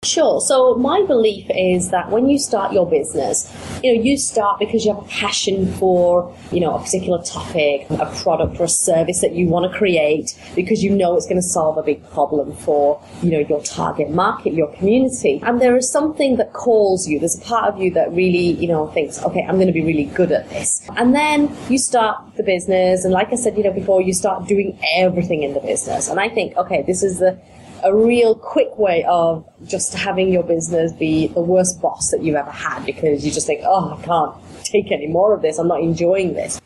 Sure. 0.04 0.42
So 0.42 0.74
my 0.78 1.04
belief 1.04 1.46
is 1.52 1.92
that 1.92 2.10
when 2.10 2.28
you 2.28 2.40
start 2.40 2.74
your 2.74 2.90
business, 2.90 3.48
you 3.84 3.94
know, 3.94 4.02
you 4.02 4.18
start 4.18 4.58
because 4.58 4.84
you 4.84 4.96
have 4.96 5.04
a 5.04 5.08
passion 5.08 5.72
for, 5.74 6.36
you 6.52 6.60
know, 6.60 6.74
a 6.74 6.80
particular 6.80 7.22
topic, 7.22 7.86
a 7.92 8.12
product 8.24 8.60
or 8.60 8.64
a 8.64 8.68
service 8.68 9.22
that 9.22 9.36
you 9.36 9.48
want 9.48 9.72
to 9.72 9.78
create 9.78 10.36
because 10.56 10.84
you 10.84 10.90
know 10.90 11.16
it's 11.16 11.28
going 11.28 11.38
to 11.38 11.48
solve 11.48 11.78
a 11.78 11.84
big 11.84 12.04
problem 12.10 12.52
for, 12.56 13.00
you 13.22 13.30
know, 13.30 13.42
your 13.48 13.62
target 13.62 14.10
market, 14.10 14.56
your 14.56 14.74
community. 14.74 15.40
And 15.44 15.62
there 15.62 15.78
is 15.78 15.92
something 15.92 16.38
that 16.38 16.52
calls 16.52 17.08
you. 17.08 17.20
There's 17.20 17.38
a 17.38 17.42
part 17.46 17.72
of 17.72 17.80
you 17.80 17.92
that 17.92 18.12
really, 18.12 18.54
you 18.54 18.68
know, 18.68 18.88
thinks, 18.88 19.22
okay, 19.22 19.46
I'm 19.48 19.58
going 19.58 19.68
to 19.68 19.72
be 19.72 19.84
really 19.84 20.06
good 20.06 20.32
at 20.32 20.50
this. 20.50 20.82
And 20.98 21.14
then 21.14 21.56
you 21.70 21.78
start 21.78 22.38
the 22.38 22.44
business. 22.44 23.06
And 23.06 23.14
like 23.14 23.32
I 23.32 23.36
said, 23.36 23.56
you 23.56 23.64
know, 23.64 23.72
before 23.72 24.02
you 24.02 24.14
start 24.14 24.48
doing 24.48 24.80
everything 24.96 25.44
in 25.44 25.54
the 25.54 25.60
business. 25.60 26.08
And 26.08 26.20
I 26.20 26.28
think, 26.28 26.58
okay, 26.58 26.82
this 26.82 27.04
is 27.04 27.20
the, 27.20 27.40
a 27.84 27.96
real 27.96 28.36
quick 28.36 28.78
way 28.78 29.04
of 29.08 29.48
just 29.66 29.94
having 29.94 30.32
your 30.32 30.44
business 30.44 30.92
be 30.94 31.28
the 31.28 31.42
worst 31.42 31.82
boss 31.82 32.12
that 32.12 32.24
you've 32.24 32.36
ever 32.36 32.52
had 32.52 32.86
because 32.86 33.26
you 33.26 33.32
just 33.32 33.48
think, 33.48 33.62
oh, 33.64 33.98
I 33.98 34.06
can't 34.06 34.64
take 34.64 34.92
any 34.92 35.08
more 35.08 35.34
of 35.34 35.42
this. 35.42 35.58
I'm 35.58 35.68
not 35.68 35.82
enjoying 35.82 36.34
this. 36.34 36.62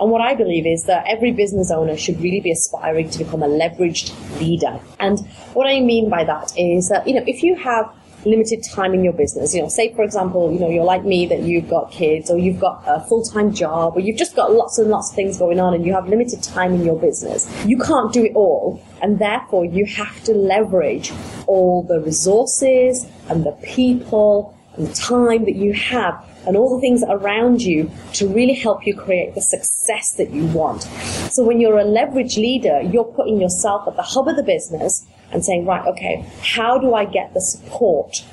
And 0.00 0.10
what 0.10 0.22
I 0.22 0.34
believe 0.34 0.66
is 0.66 0.84
that 0.84 1.04
every 1.06 1.32
business 1.32 1.70
owner 1.70 1.96
should 1.96 2.20
really 2.20 2.40
be 2.40 2.50
aspiring 2.50 3.10
to 3.10 3.18
become 3.18 3.42
a 3.42 3.48
leveraged 3.48 4.14
leader. 4.40 4.80
And 4.98 5.18
what 5.52 5.66
I 5.66 5.80
mean 5.80 6.08
by 6.08 6.24
that 6.24 6.52
is 6.56 6.88
that, 6.88 7.06
you 7.06 7.14
know, 7.14 7.24
if 7.26 7.42
you 7.42 7.54
have 7.56 7.92
limited 8.24 8.62
time 8.62 8.94
in 8.94 9.04
your 9.04 9.12
business. 9.12 9.54
You 9.54 9.62
know, 9.62 9.68
say 9.68 9.94
for 9.94 10.02
example, 10.02 10.52
you 10.52 10.58
know, 10.58 10.68
you're 10.68 10.84
like 10.84 11.04
me 11.04 11.26
that 11.26 11.40
you've 11.40 11.68
got 11.68 11.90
kids 11.90 12.30
or 12.30 12.38
you've 12.38 12.60
got 12.60 12.82
a 12.86 13.00
full-time 13.08 13.52
job 13.52 13.96
or 13.96 14.00
you've 14.00 14.18
just 14.18 14.36
got 14.36 14.52
lots 14.52 14.78
and 14.78 14.90
lots 14.90 15.10
of 15.10 15.16
things 15.16 15.38
going 15.38 15.60
on 15.60 15.74
and 15.74 15.84
you 15.86 15.92
have 15.92 16.08
limited 16.08 16.42
time 16.42 16.74
in 16.74 16.84
your 16.84 16.98
business. 16.98 17.48
You 17.66 17.78
can't 17.78 18.12
do 18.12 18.24
it 18.24 18.32
all 18.34 18.82
and 19.02 19.18
therefore 19.18 19.64
you 19.64 19.86
have 19.86 20.22
to 20.24 20.32
leverage 20.32 21.12
all 21.46 21.82
the 21.82 22.00
resources 22.00 23.06
and 23.28 23.44
the 23.44 23.52
people 23.62 24.56
and 24.76 24.86
the 24.86 24.94
time 24.94 25.44
that 25.44 25.56
you 25.56 25.72
have 25.72 26.24
and 26.46 26.56
all 26.56 26.74
the 26.74 26.80
things 26.80 27.02
around 27.08 27.62
you 27.62 27.90
to 28.14 28.26
really 28.26 28.54
help 28.54 28.86
you 28.86 28.96
create 28.96 29.34
the 29.34 29.40
success 29.40 30.12
that 30.12 30.30
you 30.30 30.46
want. 30.46 30.82
So 31.30 31.44
when 31.44 31.60
you're 31.60 31.78
a 31.78 31.84
leverage 31.84 32.36
leader, 32.36 32.80
you're 32.80 33.04
putting 33.04 33.40
yourself 33.40 33.86
at 33.86 33.96
the 33.96 34.02
hub 34.02 34.28
of 34.28 34.36
the 34.36 34.42
business 34.42 35.06
and 35.32 35.44
saying, 35.44 35.66
right, 35.66 35.86
okay, 35.86 36.24
how 36.42 36.78
do 36.78 36.94
I 36.94 37.04
get 37.04 37.34
the 37.34 37.40
support 37.40 38.24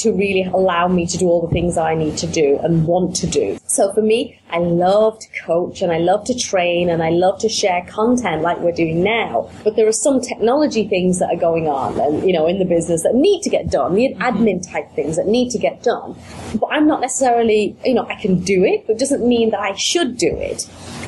to 0.00 0.12
really 0.12 0.44
allow 0.44 0.88
me 0.88 1.06
to 1.06 1.18
do 1.18 1.28
all 1.28 1.46
the 1.46 1.52
things 1.52 1.76
I 1.76 1.94
need 1.94 2.16
to 2.18 2.26
do 2.26 2.58
and 2.62 2.86
want 2.86 3.16
to 3.16 3.26
do. 3.26 3.58
So 3.66 3.92
for 3.92 4.02
me, 4.02 4.40
I 4.50 4.58
love 4.58 5.18
to 5.20 5.26
coach 5.44 5.80
and 5.80 5.92
I 5.92 5.98
love 5.98 6.24
to 6.24 6.34
train 6.34 6.90
and 6.90 7.02
I 7.02 7.10
love 7.10 7.38
to 7.40 7.48
share 7.48 7.84
content 7.88 8.42
like 8.42 8.58
we're 8.58 8.72
doing 8.72 9.02
now. 9.02 9.48
But 9.62 9.76
there 9.76 9.86
are 9.86 9.92
some 9.92 10.20
technology 10.20 10.88
things 10.88 11.18
that 11.20 11.30
are 11.32 11.38
going 11.38 11.68
on 11.68 12.00
and, 12.00 12.26
you 12.26 12.32
know, 12.32 12.46
in 12.46 12.58
the 12.58 12.64
business 12.64 13.02
that 13.04 13.14
need 13.14 13.42
to 13.42 13.50
get 13.50 13.70
done, 13.70 13.94
the 13.94 14.14
admin 14.16 14.68
type 14.68 14.90
things 14.92 15.16
that 15.16 15.26
need 15.26 15.50
to 15.50 15.58
get 15.58 15.82
done. 15.82 16.16
But 16.56 16.68
I'm 16.72 16.86
not 16.86 17.00
necessarily, 17.00 17.76
you 17.84 17.94
know, 17.94 18.06
I 18.06 18.16
can 18.16 18.40
do 18.40 18.64
it, 18.64 18.86
but 18.86 18.94
it 18.94 18.98
doesn't 18.98 19.26
mean 19.26 19.50
that 19.50 19.60
I 19.60 19.74
should 19.74 20.16
do 20.16 20.34
it. 20.36 20.62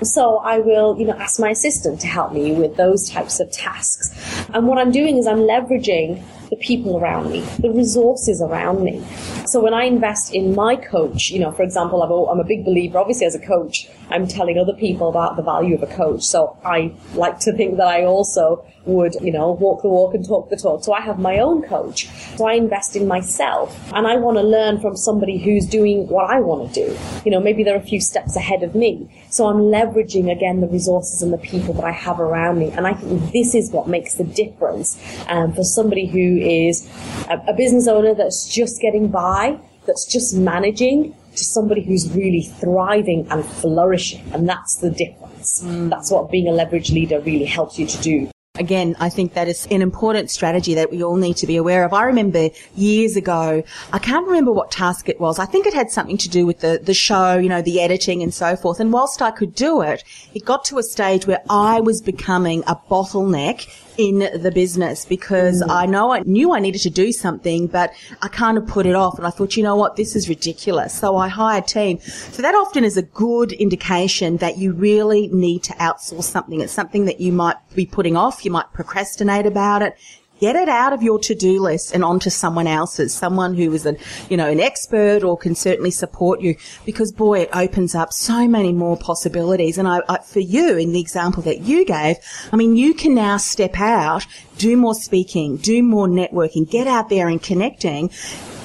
So 0.04 0.36
I 0.38 0.58
will, 0.58 0.98
you 0.98 1.06
know, 1.06 1.14
ask 1.14 1.40
my 1.40 1.50
assistant 1.50 2.00
to 2.02 2.06
help 2.06 2.32
me 2.32 2.52
with 2.52 2.76
those 2.76 3.10
types 3.10 3.40
of 3.40 3.50
tasks. 3.50 4.10
And 4.52 4.68
what 4.68 4.78
I'm 4.78 4.92
doing 4.92 5.16
is 5.18 5.26
I'm 5.26 5.38
leveraging 5.38 6.22
the 6.52 6.56
people 6.58 6.98
around 6.98 7.30
me, 7.30 7.40
the 7.60 7.70
resources 7.70 8.42
around 8.42 8.84
me. 8.84 9.02
So 9.46 9.58
when 9.58 9.72
I 9.72 9.84
invest 9.84 10.34
in 10.34 10.54
my 10.54 10.76
coach, 10.76 11.30
you 11.30 11.38
know, 11.38 11.50
for 11.50 11.62
example, 11.62 12.02
I'm 12.02 12.40
a 12.40 12.44
big 12.44 12.66
believer, 12.66 12.98
obviously 12.98 13.24
as 13.24 13.34
a 13.34 13.38
coach, 13.38 13.88
I'm 14.12 14.28
telling 14.28 14.58
other 14.58 14.74
people 14.74 15.08
about 15.08 15.36
the 15.36 15.42
value 15.42 15.74
of 15.74 15.82
a 15.82 15.86
coach. 15.86 16.22
So 16.22 16.58
I 16.64 16.94
like 17.14 17.40
to 17.40 17.52
think 17.52 17.78
that 17.78 17.88
I 17.88 18.04
also 18.04 18.64
would, 18.84 19.14
you 19.22 19.32
know, 19.32 19.52
walk 19.52 19.82
the 19.82 19.88
walk 19.88 20.14
and 20.14 20.26
talk 20.26 20.50
the 20.50 20.56
talk. 20.56 20.84
So 20.84 20.92
I 20.92 21.00
have 21.00 21.18
my 21.18 21.38
own 21.38 21.62
coach. 21.62 22.08
So 22.36 22.46
I 22.46 22.54
invest 22.54 22.96
in 22.96 23.06
myself 23.06 23.78
and 23.92 24.06
I 24.06 24.16
want 24.16 24.36
to 24.36 24.42
learn 24.42 24.80
from 24.80 24.96
somebody 24.96 25.38
who's 25.38 25.66
doing 25.66 26.08
what 26.08 26.30
I 26.30 26.40
want 26.40 26.74
to 26.74 26.86
do. 26.86 26.98
You 27.24 27.30
know, 27.30 27.40
maybe 27.40 27.64
they're 27.64 27.76
a 27.76 27.80
few 27.80 28.00
steps 28.00 28.36
ahead 28.36 28.62
of 28.62 28.74
me. 28.74 29.08
So 29.30 29.46
I'm 29.46 29.58
leveraging 29.58 30.30
again 30.30 30.60
the 30.60 30.68
resources 30.68 31.22
and 31.22 31.32
the 31.32 31.38
people 31.38 31.74
that 31.74 31.84
I 31.84 31.92
have 31.92 32.20
around 32.20 32.58
me. 32.58 32.70
And 32.70 32.86
I 32.86 32.94
think 32.94 33.32
this 33.32 33.54
is 33.54 33.70
what 33.70 33.88
makes 33.88 34.14
the 34.14 34.24
difference 34.24 35.00
um, 35.28 35.52
for 35.54 35.64
somebody 35.64 36.06
who 36.06 36.38
is 36.38 36.88
a, 37.30 37.38
a 37.48 37.54
business 37.54 37.88
owner 37.88 38.14
that's 38.14 38.48
just 38.48 38.80
getting 38.80 39.08
by, 39.08 39.58
that's 39.86 40.04
just 40.04 40.34
managing 40.34 41.14
to 41.36 41.44
somebody 41.44 41.82
who's 41.82 42.10
really 42.12 42.42
thriving 42.42 43.26
and 43.30 43.44
flourishing. 43.44 44.24
And 44.32 44.48
that's 44.48 44.76
the 44.76 44.90
difference. 44.90 45.62
Mm. 45.64 45.90
That's 45.90 46.10
what 46.10 46.30
being 46.30 46.48
a 46.48 46.52
leverage 46.52 46.90
leader 46.92 47.20
really 47.20 47.44
helps 47.44 47.78
you 47.78 47.86
to 47.86 47.98
do. 48.00 48.30
Again, 48.56 48.96
I 49.00 49.08
think 49.08 49.32
that 49.32 49.48
is 49.48 49.66
an 49.70 49.80
important 49.80 50.30
strategy 50.30 50.74
that 50.74 50.90
we 50.90 51.02
all 51.02 51.16
need 51.16 51.38
to 51.38 51.46
be 51.46 51.56
aware 51.56 51.84
of. 51.84 51.94
I 51.94 52.04
remember 52.04 52.50
years 52.76 53.16
ago, 53.16 53.62
I 53.94 53.98
can't 53.98 54.26
remember 54.26 54.52
what 54.52 54.70
task 54.70 55.08
it 55.08 55.18
was. 55.18 55.38
I 55.38 55.46
think 55.46 55.66
it 55.66 55.72
had 55.72 55.90
something 55.90 56.18
to 56.18 56.28
do 56.28 56.44
with 56.44 56.60
the, 56.60 56.78
the 56.82 56.92
show, 56.92 57.38
you 57.38 57.48
know, 57.48 57.62
the 57.62 57.80
editing 57.80 58.22
and 58.22 58.32
so 58.32 58.54
forth. 58.54 58.78
And 58.78 58.92
whilst 58.92 59.22
I 59.22 59.30
could 59.30 59.54
do 59.54 59.80
it, 59.80 60.04
it 60.34 60.44
got 60.44 60.66
to 60.66 60.76
a 60.76 60.82
stage 60.82 61.26
where 61.26 61.40
I 61.48 61.80
was 61.80 62.02
becoming 62.02 62.62
a 62.66 62.76
bottleneck 62.76 63.66
in 63.96 64.18
the 64.42 64.50
business 64.50 65.04
because 65.04 65.62
mm. 65.62 65.70
I 65.70 65.86
know 65.86 66.12
I 66.12 66.20
knew 66.20 66.52
I 66.52 66.60
needed 66.60 66.80
to 66.82 66.90
do 66.90 67.12
something, 67.12 67.66
but 67.66 67.92
I 68.20 68.28
kind 68.28 68.58
of 68.58 68.66
put 68.66 68.86
it 68.86 68.94
off. 68.94 69.18
And 69.18 69.26
I 69.26 69.30
thought, 69.30 69.56
you 69.56 69.62
know 69.62 69.76
what, 69.76 69.96
this 69.96 70.16
is 70.16 70.28
ridiculous. 70.28 70.94
So 70.94 71.16
I 71.16 71.28
hired 71.28 71.64
a 71.64 71.66
team. 71.66 72.00
So 72.00 72.42
that 72.42 72.54
often 72.54 72.84
is 72.84 72.96
a 72.96 73.02
good 73.02 73.52
indication 73.52 74.38
that 74.38 74.58
you 74.58 74.72
really 74.72 75.28
need 75.28 75.62
to 75.64 75.72
outsource 75.74 76.24
something. 76.24 76.60
It's 76.60 76.72
something 76.72 77.04
that 77.06 77.20
you 77.20 77.32
might 77.32 77.56
be 77.74 77.86
putting 77.86 78.16
off. 78.16 78.44
You 78.44 78.50
might 78.50 78.72
procrastinate 78.72 79.46
about 79.46 79.82
it 79.82 79.96
get 80.42 80.56
it 80.56 80.68
out 80.68 80.92
of 80.92 81.04
your 81.04 81.20
to-do 81.20 81.60
list 81.60 81.94
and 81.94 82.02
onto 82.02 82.28
someone 82.28 82.66
else's, 82.66 83.14
someone 83.14 83.54
who 83.54 83.72
is 83.72 83.86
an, 83.86 83.96
you 84.28 84.36
know, 84.36 84.48
an 84.48 84.58
expert 84.58 85.22
or 85.22 85.38
can 85.38 85.54
certainly 85.54 85.92
support 85.92 86.40
you 86.40 86.56
because 86.84 87.12
boy, 87.12 87.42
it 87.42 87.48
opens 87.52 87.94
up 87.94 88.12
so 88.12 88.48
many 88.48 88.72
more 88.72 88.96
possibilities. 88.96 89.78
And 89.78 89.86
I, 89.86 90.00
I, 90.08 90.18
for 90.18 90.40
you, 90.40 90.76
in 90.76 90.90
the 90.90 91.00
example 91.00 91.44
that 91.44 91.60
you 91.60 91.84
gave, 91.84 92.16
I 92.52 92.56
mean, 92.56 92.74
you 92.74 92.92
can 92.92 93.14
now 93.14 93.36
step 93.36 93.78
out, 93.78 94.26
do 94.58 94.76
more 94.76 94.96
speaking, 94.96 95.58
do 95.58 95.80
more 95.80 96.08
networking, 96.08 96.68
get 96.68 96.88
out 96.88 97.08
there 97.08 97.28
and 97.28 97.40
connecting 97.40 98.10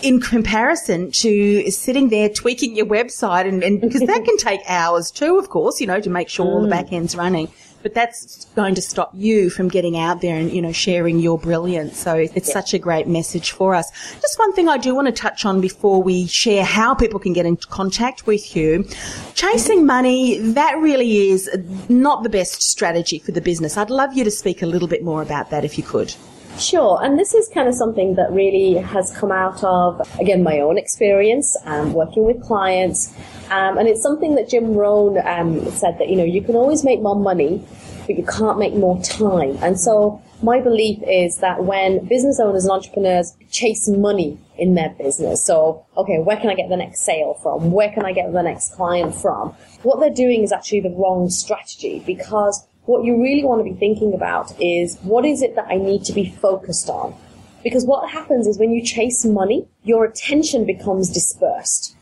in 0.02 0.20
comparison 0.20 1.12
to 1.12 1.70
sitting 1.70 2.10
there 2.10 2.30
tweaking 2.30 2.76
your 2.76 2.88
website 2.88 3.48
and, 3.48 3.64
and 3.64 3.82
because 3.82 4.02
that 4.02 4.26
can 4.26 4.38
take 4.38 4.62
hours 4.68 5.12
too, 5.12 5.38
of 5.38 5.50
course, 5.50 5.80
you 5.80 5.86
know, 5.86 6.00
to 6.00 6.10
make 6.10 6.28
sure 6.28 6.48
all 6.48 6.62
the 6.62 6.68
mm. 6.68 6.72
back 6.72 6.92
end's 6.92 7.16
running. 7.16 7.50
But 7.84 7.94
that's 7.94 8.46
going 8.56 8.76
to 8.76 8.82
stop 8.82 9.12
you 9.14 9.50
from 9.50 9.68
getting 9.68 9.98
out 9.98 10.22
there 10.22 10.36
and, 10.38 10.52
you 10.52 10.62
know, 10.62 10.72
sharing 10.72 11.20
your 11.20 11.38
brilliance. 11.38 11.98
So 11.98 12.16
it's 12.16 12.48
yeah. 12.48 12.54
such 12.54 12.74
a 12.74 12.80
great 12.80 13.08
message 13.08 13.52
for 13.52 13.76
us. 13.76 13.90
Just 14.14 14.38
one 14.40 14.54
thing 14.54 14.68
I 14.68 14.78
do 14.78 14.96
want 14.96 15.08
to 15.08 15.12
touch 15.12 15.46
on 15.46 15.62
before 15.62 16.02
we 16.02 16.28
share 16.28 16.64
how 16.64 16.94
people 16.94 17.20
can 17.20 17.34
get 17.34 17.46
in 17.46 17.58
contact 17.58 18.28
with 18.28 18.56
you. 18.56 18.86
Chasing 19.36 19.86
money, 19.86 20.40
that 20.40 20.78
really 20.78 21.30
is 21.30 21.50
not 21.90 22.24
the 22.24 22.30
best 22.30 22.62
strategy 22.62 23.20
for 23.20 23.32
the 23.32 23.42
business. 23.42 23.78
I'd 23.78 23.90
love 23.90 24.14
you 24.14 24.24
to 24.24 24.32
speak 24.32 24.62
a 24.62 24.66
little 24.66 24.88
bit 24.88 25.04
more 25.04 25.22
about 25.22 25.50
that 25.52 25.64
if 25.64 25.78
you 25.78 25.84
could. 25.84 26.14
Sure, 26.60 27.00
and 27.04 27.20
this 27.20 27.36
is 27.36 27.48
kind 27.50 27.68
of 27.68 27.76
something 27.76 28.16
that 28.16 28.32
really 28.32 28.74
has 28.74 29.16
come 29.16 29.32
out 29.32 29.64
of, 29.64 30.02
again, 30.20 30.42
my 30.42 30.60
own 30.60 30.78
experience 30.78 31.56
um, 31.66 31.94
working 31.94 32.26
with 32.26 32.42
clients. 32.42 33.14
Um, 33.52 33.78
and 33.78 33.88
it's 33.88 34.02
something 34.02 34.36
that 34.36 34.50
Jim 34.50 34.74
Rohn 34.74 35.20
um, 35.26 35.70
said 35.72 36.00
that, 36.00 36.10
you 36.10 36.16
know, 36.16 36.24
you 36.24 36.42
can 36.42 36.56
always 36.56 36.84
make 36.84 37.02
more 37.02 37.16
money, 37.16 37.64
but 38.08 38.18
you 38.18 38.26
can't 38.26 38.58
make 38.58 38.74
more 38.74 39.00
time. 39.04 39.58
And 39.62 39.80
so 39.80 40.22
my 40.42 40.60
belief 40.60 41.00
is 41.08 41.38
that 41.38 41.64
when 41.64 42.06
business 42.08 42.40
owners 42.40 42.66
and 42.66 42.72
entrepreneurs 42.72 43.36
chase 43.52 43.88
money 43.88 44.40
in 44.58 44.74
their 44.74 44.90
business, 44.98 45.44
so, 45.44 45.86
okay, 45.96 46.18
where 46.20 46.38
can 46.38 46.50
I 46.50 46.56
get 46.56 46.70
the 46.70 46.78
next 46.78 47.02
sale 47.02 47.36
from? 47.44 47.72
Where 47.72 47.92
can 47.92 48.04
I 48.06 48.14
get 48.14 48.34
the 48.34 48.42
next 48.42 48.74
client 48.74 49.14
from? 49.14 49.50
What 49.84 50.00
they're 50.00 50.10
doing 50.10 50.44
is 50.44 50.52
actually 50.52 50.82
the 50.82 50.96
wrong 50.98 51.30
strategy 51.30 52.04
because 52.06 52.68
what 52.88 53.04
you 53.04 53.22
really 53.22 53.44
want 53.44 53.60
to 53.60 53.70
be 53.70 53.78
thinking 53.78 54.14
about 54.14 54.54
is 54.62 54.98
what 55.00 55.26
is 55.26 55.42
it 55.42 55.56
that 55.56 55.68
I 55.70 55.76
need 55.76 56.06
to 56.06 56.14
be 56.14 56.32
focused 56.32 56.90
on? 56.90 57.14
Because 57.62 57.86
what 57.86 58.10
happens 58.10 58.48
is 58.48 58.58
when 58.58 58.72
you 58.72 58.82
chase 58.82 59.26
money, 59.26 59.68
your 59.84 60.06
attention 60.06 60.66
becomes 60.66 61.10
dispersed 61.10 61.98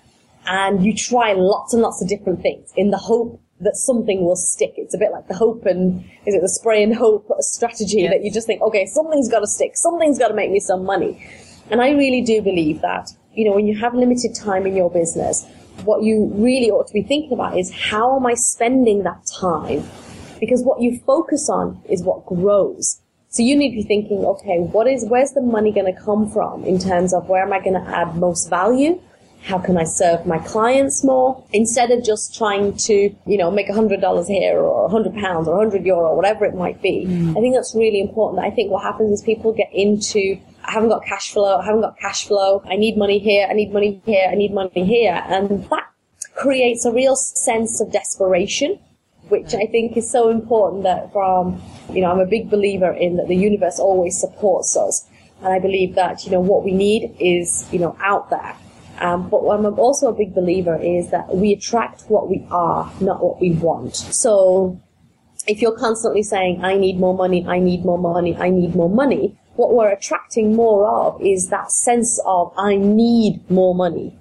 and 0.46 0.86
you 0.86 0.96
try 0.96 1.34
lots 1.34 1.74
and 1.74 1.82
lots 1.82 2.04
of 2.04 2.08
different 2.08 2.44
things 2.44 2.72
in 2.76 2.92
the 2.92 2.98
hope 2.98 3.42
that 3.62 3.76
something 3.76 4.24
will 4.24 4.36
stick. 4.36 4.74
It's 4.78 4.94
a 4.94 5.00
bit 5.00 5.12
like 5.12 5.28
the 5.28 5.34
hope 5.34 5.66
and 5.66 6.06
is 6.28 6.36
it 6.36 6.42
the 6.42 6.50
spray 6.50 6.84
and 6.84 6.94
hope 6.94 7.32
strategy 7.40 8.02
yes. 8.02 8.12
that 8.12 8.24
you 8.24 8.32
just 8.32 8.46
think, 8.46 8.62
okay, 8.62 8.86
something's 8.86 9.28
got 9.28 9.40
to 9.40 9.48
stick, 9.48 9.76
something's 9.76 10.20
got 10.20 10.28
to 10.28 10.36
make 10.36 10.52
me 10.52 10.60
some 10.60 10.86
money. 10.86 11.26
And 11.72 11.82
I 11.82 11.92
really 11.92 12.22
do 12.22 12.44
believe 12.44 12.82
that, 12.82 13.10
you 13.34 13.46
know, 13.46 13.56
when 13.56 13.66
you 13.66 13.76
have 13.80 13.96
limited 13.96 14.36
time 14.36 14.68
in 14.68 14.76
your 14.76 14.92
business, 14.92 15.48
what 15.84 16.04
you 16.04 16.32
really 16.36 16.70
ought 16.70 16.86
to 16.88 16.94
be 16.94 17.02
thinking 17.02 17.34
about 17.34 17.58
is 17.58 17.74
how 17.74 18.16
am 18.18 18.28
I 18.28 18.36
spending 18.36 19.02
that 19.04 19.26
time 19.40 19.84
because 20.40 20.64
what 20.64 20.82
you 20.82 21.00
focus 21.06 21.50
on 21.50 21.82
is 21.90 22.04
what 22.04 22.26
grows. 22.26 23.02
So 23.30 23.44
you 23.44 23.56
need 23.56 23.72
to 23.72 23.76
be 23.76 23.84
thinking, 23.84 24.24
okay, 24.26 24.60
what 24.60 24.88
is, 24.88 25.06
where's 25.06 25.32
the 25.32 25.42
money 25.42 25.72
going 25.72 25.94
to 25.94 26.02
come 26.02 26.30
from 26.30 26.64
in 26.64 26.80
terms 26.80 27.14
of 27.14 27.28
where 27.28 27.44
am 27.44 27.52
I 27.52 27.60
going 27.60 27.74
to 27.74 27.90
add 27.90 28.16
most 28.16 28.50
value? 28.50 29.02
How 29.44 29.60
can 29.60 29.78
I 29.78 29.84
serve 29.84 30.26
my 30.26 30.40
clients 30.40 31.04
more? 31.04 31.44
Instead 31.52 31.92
of 31.92 32.04
just 32.04 32.34
trying 32.36 32.78
to, 32.78 33.14
you 33.26 33.38
know, 33.38 33.52
make 33.52 33.70
a 33.70 33.74
hundred 33.74 34.02
dollars 34.02 34.28
here 34.28 34.58
or 34.58 34.86
a 34.86 34.90
hundred 34.90 35.14
pounds 35.16 35.48
or 35.48 35.56
a 35.56 35.58
hundred 35.58 35.86
euro 35.86 36.10
or 36.10 36.16
whatever 36.16 36.46
it 36.46 36.56
might 36.56 36.82
be. 36.82 37.06
Mm. 37.06 37.32
I 37.32 37.42
think 37.42 37.54
that's 37.54 37.76
really 37.76 38.00
important. 38.00 38.44
I 38.44 38.50
think 38.50 38.72
what 38.72 38.84
happens 38.84 39.20
is 39.20 39.26
people 39.26 39.54
get 39.54 39.70
into 39.72 40.40
I 40.68 40.72
haven't 40.72 40.90
got 40.90 41.06
cash 41.06 41.32
flow, 41.32 41.58
I 41.58 41.66
haven't 41.66 41.82
got 41.82 42.00
cash 42.00 42.26
flow, 42.26 42.64
I 42.66 42.76
need 42.76 42.98
money 42.98 43.20
here, 43.20 43.48
I 43.50 43.54
need 43.54 43.72
money 43.72 44.02
here, 44.06 44.28
I 44.32 44.36
need 44.36 44.52
money 44.52 44.84
here. 44.84 45.22
And 45.28 45.70
that 45.70 45.92
creates 46.36 46.86
a 46.86 46.92
real 46.92 47.16
sense 47.16 47.80
of 47.80 47.92
desperation 47.92 48.80
which 49.30 49.54
I 49.54 49.66
think 49.66 49.98
is 49.98 50.10
so 50.10 50.30
important 50.30 50.84
that 50.84 51.12
from, 51.12 51.62
you 51.92 52.02
know, 52.02 52.12
I'm 52.12 52.20
a 52.20 52.26
big 52.26 52.50
believer 52.50 52.92
in 52.92 53.18
that 53.18 53.28
the 53.28 53.36
universe 53.36 53.80
always 53.80 54.20
supports 54.20 54.76
us. 54.78 55.08
And 55.40 55.54
I 55.54 55.60
believe 55.60 55.96
that, 55.96 56.26
you 56.26 56.32
know, 56.32 56.40
what 56.40 56.64
we 56.64 56.72
need 56.72 57.16
is, 57.20 57.68
you 57.72 57.80
know, 57.80 57.98
out 58.02 58.30
there. 58.30 58.56
Um, 59.00 59.30
but 59.30 59.44
what 59.44 59.60
I'm 59.60 59.66
also 59.80 60.08
a 60.08 60.14
big 60.14 60.34
believer 60.34 60.78
is 60.82 61.12
that 61.12 61.36
we 61.36 61.52
attract 61.52 62.04
what 62.08 62.30
we 62.30 62.48
are, 62.50 62.92
not 63.02 63.22
what 63.22 63.42
we 63.42 63.52
want. 63.52 63.96
So 63.96 64.82
if 65.48 65.62
you're 65.62 65.78
constantly 65.78 66.24
saying, 66.24 66.64
I 66.64 66.78
need 66.78 66.98
more 66.98 67.14
money, 67.14 67.46
I 67.46 67.60
need 67.60 67.84
more 67.84 67.98
money, 67.98 68.36
I 68.38 68.50
need 68.50 68.76
more 68.76 68.90
money, 68.90 69.38
what 69.56 69.74
we're 69.74 69.92
attracting 69.92 70.56
more 70.56 70.88
of 70.88 71.22
is 71.22 71.50
that 71.50 71.72
sense 71.72 72.22
of, 72.26 72.54
I 72.58 72.76
need 72.76 73.50
more 73.50 73.74
money 73.74 74.18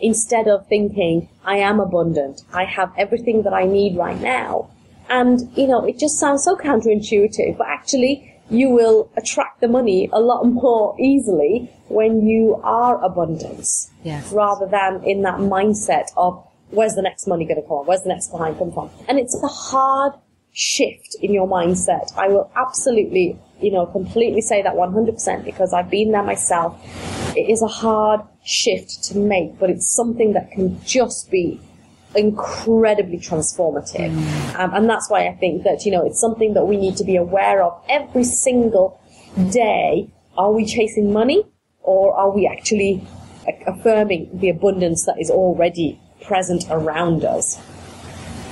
instead 0.00 0.48
of 0.48 0.66
thinking, 0.68 1.28
I 1.44 1.58
am 1.58 1.80
abundant, 1.80 2.42
I 2.52 2.64
have 2.64 2.92
everything 2.96 3.42
that 3.42 3.52
I 3.52 3.64
need 3.64 3.96
right 3.96 4.20
now. 4.20 4.70
And, 5.08 5.40
you 5.56 5.66
know, 5.66 5.84
it 5.84 5.98
just 5.98 6.18
sounds 6.18 6.44
so 6.44 6.56
counterintuitive, 6.56 7.56
but 7.58 7.66
actually, 7.68 8.32
you 8.50 8.70
will 8.70 9.10
attract 9.16 9.60
the 9.60 9.68
money 9.68 10.08
a 10.12 10.20
lot 10.20 10.44
more 10.62 10.96
easily 11.00 11.70
when 11.88 12.26
you 12.26 12.60
are 12.64 13.02
abundance 13.04 13.90
yes. 14.02 14.32
rather 14.32 14.66
than 14.66 15.02
in 15.04 15.22
that 15.22 15.38
mindset 15.38 16.08
of 16.16 16.44
where's 16.70 16.94
the 16.94 17.02
next 17.02 17.26
money 17.26 17.44
going 17.44 17.56
to 17.56 17.62
come 17.62 17.78
from? 17.78 17.86
Where's 17.86 18.02
the 18.02 18.08
next 18.08 18.30
client 18.30 18.58
come 18.58 18.72
from? 18.72 18.90
And 19.08 19.18
it's 19.18 19.40
a 19.42 19.46
hard 19.46 20.14
shift 20.52 21.16
in 21.20 21.32
your 21.32 21.46
mindset. 21.46 22.12
I 22.16 22.28
will 22.28 22.50
absolutely, 22.56 23.38
you 23.60 23.70
know, 23.70 23.86
completely 23.86 24.40
say 24.40 24.62
that 24.62 24.74
100% 24.74 25.44
because 25.44 25.72
I've 25.72 25.90
been 25.90 26.12
there 26.12 26.22
myself. 26.22 26.80
It 27.36 27.50
is 27.50 27.62
a 27.62 27.68
hard 27.68 28.22
shift 28.46 29.02
to 29.02 29.18
make, 29.18 29.58
but 29.58 29.68
it's 29.68 29.86
something 29.86 30.32
that 30.32 30.50
can 30.52 30.80
just 30.84 31.30
be 31.30 31.60
incredibly 32.14 33.18
transformative. 33.18 34.14
Mm. 34.14 34.58
Um, 34.58 34.72
and 34.72 34.88
that's 34.88 35.10
why 35.10 35.26
I 35.26 35.34
think 35.34 35.64
that, 35.64 35.84
you 35.84 35.90
know, 35.90 36.06
it's 36.06 36.20
something 36.20 36.54
that 36.54 36.64
we 36.64 36.76
need 36.76 36.96
to 36.98 37.04
be 37.04 37.16
aware 37.16 37.62
of 37.62 37.82
every 37.88 38.24
single 38.24 39.00
day. 39.50 40.08
Are 40.38 40.52
we 40.52 40.64
chasing 40.64 41.12
money 41.12 41.44
or 41.82 42.14
are 42.14 42.30
we 42.30 42.46
actually 42.46 43.06
affirming 43.66 44.30
the 44.32 44.48
abundance 44.48 45.04
that 45.06 45.20
is 45.20 45.28
already 45.28 46.00
present 46.22 46.66
around 46.70 47.24
us? 47.24 47.58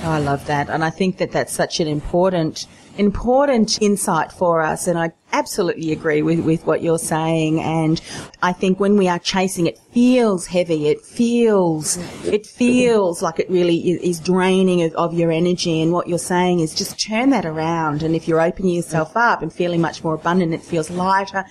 Oh, 0.03 0.11
I 0.11 0.19
love 0.19 0.45
that. 0.47 0.69
And 0.69 0.83
I 0.83 0.89
think 0.89 1.17
that 1.17 1.31
that's 1.31 1.53
such 1.53 1.79
an 1.79 1.87
important, 1.87 2.67
important 2.97 3.81
insight 3.81 4.31
for 4.31 4.61
us. 4.61 4.87
And 4.87 4.97
I 4.97 5.11
absolutely 5.31 5.91
agree 5.91 6.21
with, 6.21 6.39
with 6.39 6.65
what 6.65 6.81
you're 6.81 6.97
saying. 6.97 7.59
And 7.59 8.01
I 8.41 8.53
think 8.53 8.79
when 8.79 8.97
we 8.97 9.07
are 9.07 9.19
chasing, 9.19 9.67
it 9.67 9.77
feels 9.91 10.47
heavy. 10.47 10.87
It 10.87 11.01
feels, 11.01 11.97
it 12.25 12.45
feels 12.45 13.21
like 13.21 13.39
it 13.39 13.49
really 13.49 13.77
is, 13.77 14.19
draining 14.19 14.81
of, 14.83 14.93
of 14.93 15.13
your 15.13 15.31
energy. 15.31 15.81
And 15.81 15.91
what 15.91 16.07
you're 16.07 16.17
saying 16.17 16.61
is 16.61 16.73
just 16.73 16.99
turn 16.99 17.31
that 17.31 17.45
around. 17.45 18.01
And 18.01 18.15
if 18.15 18.27
you're 18.27 18.41
opening 18.41 18.75
yourself 18.75 19.17
up 19.17 19.41
and 19.41 19.51
feeling 19.51 19.81
much 19.81 20.03
more 20.03 20.15
abundant, 20.15 20.53
it 20.53 20.61
feels 20.61 20.89
lighter 20.89 21.45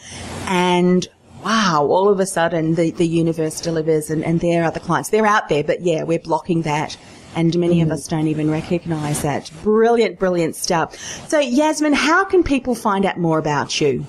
and 0.47 1.07
wow, 1.45 1.87
all 1.91 2.09
of 2.09 2.21
a 2.21 2.27
sudden 2.27 2.75
the, 2.75 2.91
the 2.93 3.07
universe 3.07 3.61
delivers 3.61 4.09
and, 4.09 4.25
and 4.25 4.41
there 4.41 4.65
are 4.65 4.71
the 4.71 4.81
clients. 4.81 5.11
They're 5.11 5.27
out 5.27 5.51
there, 5.51 5.63
but 5.63 5.83
yeah, 5.83 6.03
we're 6.03 6.19
blocking 6.19 6.63
that 6.63 6.97
and 7.37 7.57
many 7.59 7.81
mm. 7.81 7.85
of 7.85 7.91
us 7.91 8.09
don't 8.09 8.29
even 8.29 8.51
recognize 8.51 9.21
that. 9.23 9.51
Brilliant, 9.63 10.19
brilliant 10.19 10.57
stuff. 10.57 10.97
So, 11.29 11.39
Yasmin, 11.39 11.93
how 11.93 12.25
can 12.25 12.43
people 12.43 12.75
find 12.75 13.05
out 13.05 13.19
more 13.19 13.39
about 13.39 13.79
you? 13.81 14.07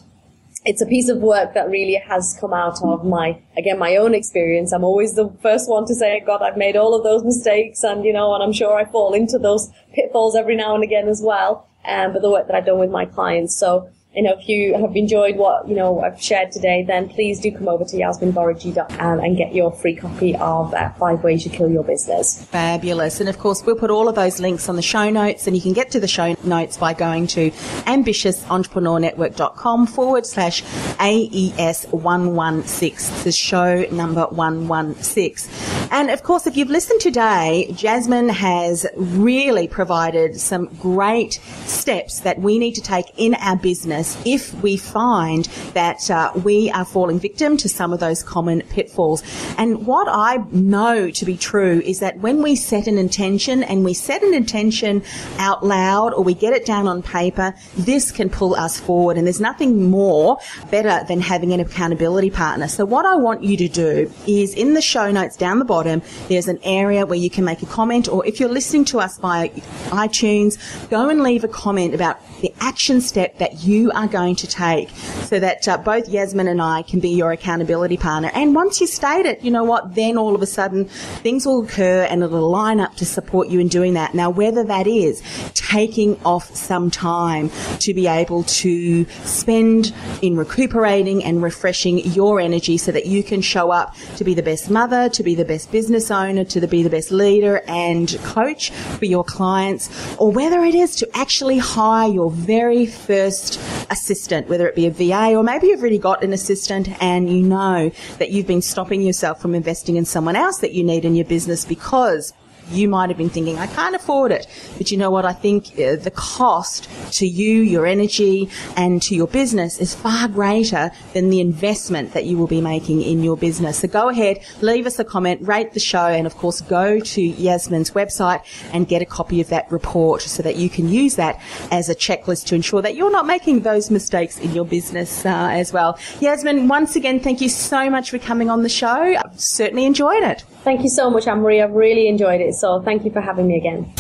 it's 0.67 0.81
a 0.81 0.87
piece 0.87 1.11
of 1.11 1.19
work 1.19 1.53
that 1.53 1.69
really 1.69 2.01
has 2.09 2.37
come 2.41 2.55
out 2.55 2.79
of 2.83 3.05
my, 3.05 3.39
again, 3.59 3.79
my 3.79 3.97
own 3.97 4.15
experience. 4.15 4.73
I'm 4.73 4.85
always 4.85 5.15
the 5.15 5.29
first 5.43 5.69
one 5.69 5.85
to 5.87 5.95
say, 5.95 6.23
God, 6.27 6.41
I've 6.41 6.57
made 6.57 6.75
all 6.75 6.95
of 6.95 7.05
those 7.05 7.23
mistakes 7.23 7.83
and, 7.83 8.03
you 8.03 8.15
know, 8.15 8.35
and 8.35 8.43
I'm 8.43 8.53
sure 8.53 8.75
I 8.75 8.87
fall 8.87 9.13
into 9.13 9.39
those 9.39 9.71
pitfalls 9.95 10.35
every 10.35 10.57
now 10.57 10.75
and 10.75 10.83
again 10.83 11.09
as 11.09 11.21
well 11.23 11.69
um, 11.87 12.13
but 12.13 12.23
the 12.23 12.31
work 12.31 12.47
that 12.47 12.57
I've 12.57 12.67
done 12.67 12.79
with 12.79 12.91
my 12.91 13.07
clients. 13.07 13.57
So, 13.57 13.91
you 14.15 14.23
know, 14.23 14.37
if 14.39 14.49
you 14.49 14.79
have 14.79 14.95
enjoyed 14.95 15.35
what, 15.37 15.69
you 15.69 15.75
know, 15.75 16.01
I've 16.01 16.23
shared 16.23 16.53
today, 16.53 16.85
then 16.87 17.09
please 17.09 17.41
do 17.41 17.51
come 17.51 17.67
over 17.69 17.85
to 17.85 17.97
yasminvorajee.com 17.97 19.19
and 19.19 19.37
get 19.37 19.53
your 19.53 19.73
free 19.73 19.97
copy 19.97 20.37
of 20.37 20.73
uh, 20.73 20.91
Five 20.91 21.25
Ways 21.25 21.45
You 21.45 21.51
Kill 21.51 21.69
Your 21.69 21.83
Business. 21.83 22.45
Fabulous. 22.45 23.19
And 23.21 23.29
of 23.29 23.41
course, 23.41 23.65
we'll 23.65 23.75
put 23.75 23.91
all 23.91 24.09
of 24.09 24.15
those 24.15 24.39
links 24.39 24.69
on 24.69 24.77
the 24.77 24.83
show 24.83 25.11
notes 25.11 25.49
and 25.49 25.57
you 25.57 25.63
can 25.63 25.73
get 25.73 25.91
to 25.93 25.99
the 25.99 26.07
show 26.07 26.37
notes 26.45 26.77
by 26.77 26.95
going 26.95 27.27
to 27.29 27.51
ambitiousentrepreneurnetwork.com 27.51 29.87
forward 29.89 30.27
slash 30.27 30.63
AES 31.01 31.87
116. 31.91 33.25
The 33.25 33.33
show 33.33 33.85
number 33.91 34.27
116. 34.27 35.89
And 35.91 36.11
of 36.11 36.23
course, 36.23 36.47
if 36.47 36.57
you've 36.57 36.71
listened 36.71 37.01
today, 37.01 37.73
Jasmine 37.75 38.29
has 38.29 38.87
really 38.97 39.67
provided 39.67 40.39
some 40.39 40.67
great 40.81 41.41
steps 41.67 42.21
that 42.21 42.39
we 42.39 42.61
need 42.61 42.77
to 42.77 42.81
take 42.81 43.07
in 43.17 43.35
our 43.35 43.57
business 43.57 44.04
if 44.25 44.55
we 44.63 44.77
find 44.77 45.45
that 45.75 46.11
uh, 46.11 46.33
we 46.45 46.71
are 46.71 46.85
falling 46.85 47.19
victim 47.19 47.57
to 47.59 47.69
some 47.69 47.93
of 47.93 48.01
those 48.01 48.23
common 48.23 48.63
pitfalls. 48.63 49.23
And 49.59 49.87
what 49.87 50.09
I 50.09 50.45
know 50.51 51.11
to 51.11 51.25
be 51.25 51.37
true 51.37 51.81
is 51.85 52.01
that 52.01 52.19
when 52.19 52.43
we 52.43 52.57
set 52.57 52.87
an 52.87 52.99
intention 52.99 53.63
and 53.63 53.85
we 53.85 53.95
set 53.95 54.23
an 54.23 54.35
intention 54.35 55.03
out 55.39 55.65
loud 55.65 56.15
or 56.15 56.23
we 56.23 56.35
get 56.35 56.53
it 56.53 56.65
down 56.65 56.87
on 56.87 57.03
paper, 57.03 57.55
this 57.77 58.11
can 58.11 58.31
pull 58.31 58.55
us 58.55 58.79
forward. 58.79 59.17
And 59.17 59.27
there's 59.27 59.41
nothing 59.41 59.91
more 59.91 60.39
better 60.71 61.05
than 61.07 61.21
having 61.21 61.53
an 61.53 61.61
accountability 61.61 62.31
partner. 62.31 62.69
So 62.69 62.85
what 62.85 63.07
I 63.07 63.17
want 63.17 63.43
you 63.43 63.57
to 63.57 63.69
do 63.69 64.13
is 64.27 64.55
in 64.55 64.75
the 64.75 64.83
show 64.83 65.11
notes 65.11 65.37
down 65.37 65.59
the 65.59 65.65
bottom, 65.65 66.03
there's 66.29 66.49
an 66.49 66.59
area 66.63 67.07
where 67.07 67.19
you 67.19 67.31
can 67.31 67.45
make 67.45 67.63
a 67.63 67.67
comment 67.67 68.09
or 68.09 68.25
if 68.27 68.41
you're 68.41 68.49
listening 68.49 68.85
to 68.87 69.01
us 69.01 69.19
via 69.19 69.49
iTunes, 69.91 70.59
go 70.91 71.09
and 71.09 71.23
leave 71.23 71.45
a 71.45 71.49
comment 71.49 71.95
about 71.95 72.19
the 72.45 72.55
action 72.61 73.01
step 73.01 73.39
that 73.39 73.65
you 73.65 73.91
are 73.93 74.07
going 74.07 74.37
to 74.37 74.47
take 74.47 74.91
so 74.91 75.41
that 75.41 75.67
uh, 75.67 75.79
both 75.79 76.07
Yasmin 76.09 76.47
and 76.47 76.61
I 76.61 76.83
can 76.83 77.01
be 77.01 77.09
your 77.09 77.33
accountability 77.33 77.97
partner. 77.97 78.31
And 78.35 78.55
once 78.55 78.83
you 78.83 78.87
state 78.87 79.25
it, 79.25 79.43
you 79.43 79.51
know 79.51 79.65
what, 79.65 79.95
then 79.95 80.19
all 80.19 80.35
of 80.35 80.43
a 80.43 80.47
sudden 80.47 80.85
things 81.25 81.47
will 81.47 81.65
occur 81.65 82.03
and 82.03 82.23
it'll 82.23 82.51
line 82.51 82.81
up 82.81 82.97
to 82.97 83.07
support 83.07 83.49
you 83.49 83.61
in 83.61 83.69
doing 83.69 83.95
that. 83.95 84.15
Now, 84.15 84.29
whether 84.29 84.63
that 84.65 84.87
is 84.87 85.23
taking 85.55 86.21
off 86.23 86.55
some 86.55 86.91
time 86.91 87.51
to 87.79 87.95
be 87.95 88.07
able 88.07 88.43
to 88.45 89.07
spend 89.25 89.95
in 90.21 90.37
recuperating 90.37 91.25
and 91.25 91.43
refreshing 91.43 91.99
your 91.99 92.41
energy 92.41 92.77
so 92.77 92.93
that 92.93 93.07
you 93.07 93.23
can 93.23 93.41
show 93.41 93.71
up 93.71 93.97
to 94.17 94.25
be 94.25 94.35
the 94.35 94.43
best 94.43 94.69
mother, 94.69 95.09
to 95.09 95.23
be 95.23 95.35
the 95.35 95.47
best 95.47 95.73
business 95.73 96.11
owner, 96.11 96.45
to 96.45 96.67
be 96.67 96.83
the 96.83 96.91
best 96.91 97.11
leader 97.11 97.63
and 97.67 98.19
coach 98.23 98.71
for 98.71 99.07
your 99.07 99.25
clients, 99.25 99.89
or 100.19 100.31
whether 100.31 100.63
it 100.63 100.75
is 100.75 100.95
to 100.97 101.09
actually 101.17 101.57
hire 101.57 102.11
your 102.11 102.34
very 102.35 102.87
first 102.87 103.61
assistant, 103.91 104.49
whether 104.49 104.69
it 104.69 104.75
be 104.75 104.87
a 104.87 104.91
VA 104.91 105.35
or 105.35 105.43
maybe 105.43 105.69
you've 105.69 105.81
already 105.81 105.99
got 105.99 106.23
an 106.23 106.33
assistant 106.33 106.89
and 107.03 107.31
you 107.31 107.43
know 107.43 107.91
that 108.19 108.31
you've 108.31 108.47
been 108.47 108.63
stopping 108.63 109.01
yourself 109.01 109.41
from 109.41 109.55
investing 109.55 109.97
in 109.97 110.05
someone 110.05 110.37
else 110.37 110.59
that 110.59 110.73
you 110.73 110.85
need 110.85 111.05
in 111.05 111.15
your 111.15 111.25
business 111.25 111.65
because 111.65 112.33
you 112.71 112.89
might 112.89 113.11
have 113.11 113.19
been 113.19 113.31
thinking, 113.31 113.59
I 113.59 113.67
can't 113.67 113.95
afford 113.95 114.33
it. 114.33 114.47
But 114.79 114.91
you 114.91 114.99
know 114.99 115.11
what? 115.11 115.25
I 115.25 115.33
think 115.33 115.73
uh, 115.73 115.97
the 115.97 116.13
cost 116.15 116.89
to 117.19 117.27
you, 117.27 117.63
your 117.63 117.87
energy, 117.87 118.49
and 118.77 119.01
to 119.03 119.15
your 119.15 119.27
business 119.27 119.79
is 119.79 119.95
far 119.95 120.29
greater 120.29 120.91
than 121.13 121.31
the 121.31 121.41
investment 121.41 122.13
that 122.13 122.25
you 122.25 122.37
will 122.37 122.47
be 122.47 122.61
making 122.61 123.03
in 123.03 123.23
your 123.23 123.37
business. 123.37 123.79
So 123.79 123.89
go 123.89 124.09
ahead, 124.09 124.41
leave 124.61 124.87
us 124.87 124.99
a 124.99 125.05
comment, 125.05 125.47
rate 125.47 125.73
the 125.73 125.81
show, 125.81 126.07
and 126.07 126.27
of 126.27 126.37
course, 126.37 126.61
go 126.61 127.01
to 127.01 127.23
Yasmin's 127.23 127.91
website 127.93 128.43
and 128.73 128.89
get 128.89 129.03
a 129.03 129.07
copy 129.07 129.41
of 129.41 129.49
that 129.49 129.71
report 129.71 130.23
so 130.23 130.43
that 130.43 130.57
you 130.57 130.71
can 130.71 130.89
use 130.89 131.17
that 131.17 131.41
as 131.71 131.89
a 131.89 131.95
checklist 131.95 132.47
to 132.47 132.55
ensure 132.55 132.83
that 132.83 132.95
you're 132.97 133.11
not 133.11 133.27
making 133.27 133.61
those 133.61 133.91
mistakes 133.91 134.39
in 134.39 134.53
your 134.53 134.65
business 134.65 135.25
uh, 135.27 135.49
as 135.51 135.73
well. 135.73 135.99
Yasmin, 136.21 136.69
once 136.69 136.97
again, 136.97 137.21
thank 137.21 137.41
you 137.41 137.49
so 137.49 137.91
much 137.91 138.11
for 138.11 138.19
coming 138.19 138.51
on 138.51 138.63
the 138.63 138.69
show. 138.69 138.87
I've 138.89 139.41
certainly 139.41 139.85
enjoyed 139.85 140.23
it. 140.23 140.45
Thank 140.63 140.83
you 140.83 140.89
so 140.89 141.11
much, 141.11 141.27
Anne-Marie. 141.27 141.61
I've 141.61 141.73
really 141.73 142.09
enjoyed 142.09 142.41
it. 142.41 142.54
So 142.55 142.81
thank 142.81 143.05
you 143.05 143.11
for 143.11 143.21
having 143.21 143.49
me 143.49 143.57
again. 143.57 143.93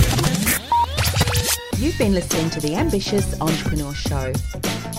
You've 1.77 1.99
been 1.99 2.14
listening 2.14 2.49
to 2.51 2.61
the 2.61 2.77
Ambitious 2.77 3.40
Entrepreneur 3.40 3.93
Show. 3.93 4.33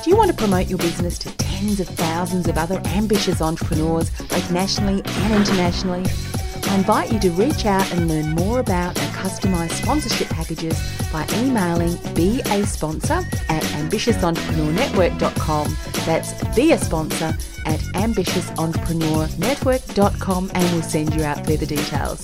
Do 0.03 0.09
you 0.09 0.17
want 0.17 0.29
to 0.29 0.37
promote 0.37 0.67
your 0.67 0.77
business 0.77 1.17
to 1.19 1.29
tens 1.37 1.79
of 1.79 1.87
thousands 1.87 2.47
of 2.47 2.57
other 2.57 2.81
ambitious 2.85 3.41
entrepreneurs, 3.41 4.09
both 4.09 4.51
nationally 4.51 5.01
and 5.05 5.33
internationally? 5.33 6.03
I 6.67 6.75
invite 6.75 7.13
you 7.13 7.19
to 7.19 7.29
reach 7.31 7.65
out 7.65 7.91
and 7.93 8.07
learn 8.07 8.31
more 8.31 8.59
about 8.59 8.99
our 8.99 9.07
customised 9.13 9.71
sponsorship 9.71 10.29
packages 10.29 10.77
by 11.11 11.25
emailing 11.35 11.97
be 12.13 12.41
a 12.41 12.63
sponsor 12.65 13.23
at 13.49 13.63
ambitiousentrepreneurnetwork.com. 13.63 15.77
That's 16.05 16.55
be 16.55 16.73
a 16.73 16.77
sponsor 16.77 17.33
at 17.65 17.79
ambitiousentrepreneurnetwork.com 17.79 20.51
and 20.53 20.73
we'll 20.73 20.83
send 20.83 21.15
you 21.15 21.23
out 21.23 21.43
further 21.45 21.65
details. 21.65 22.23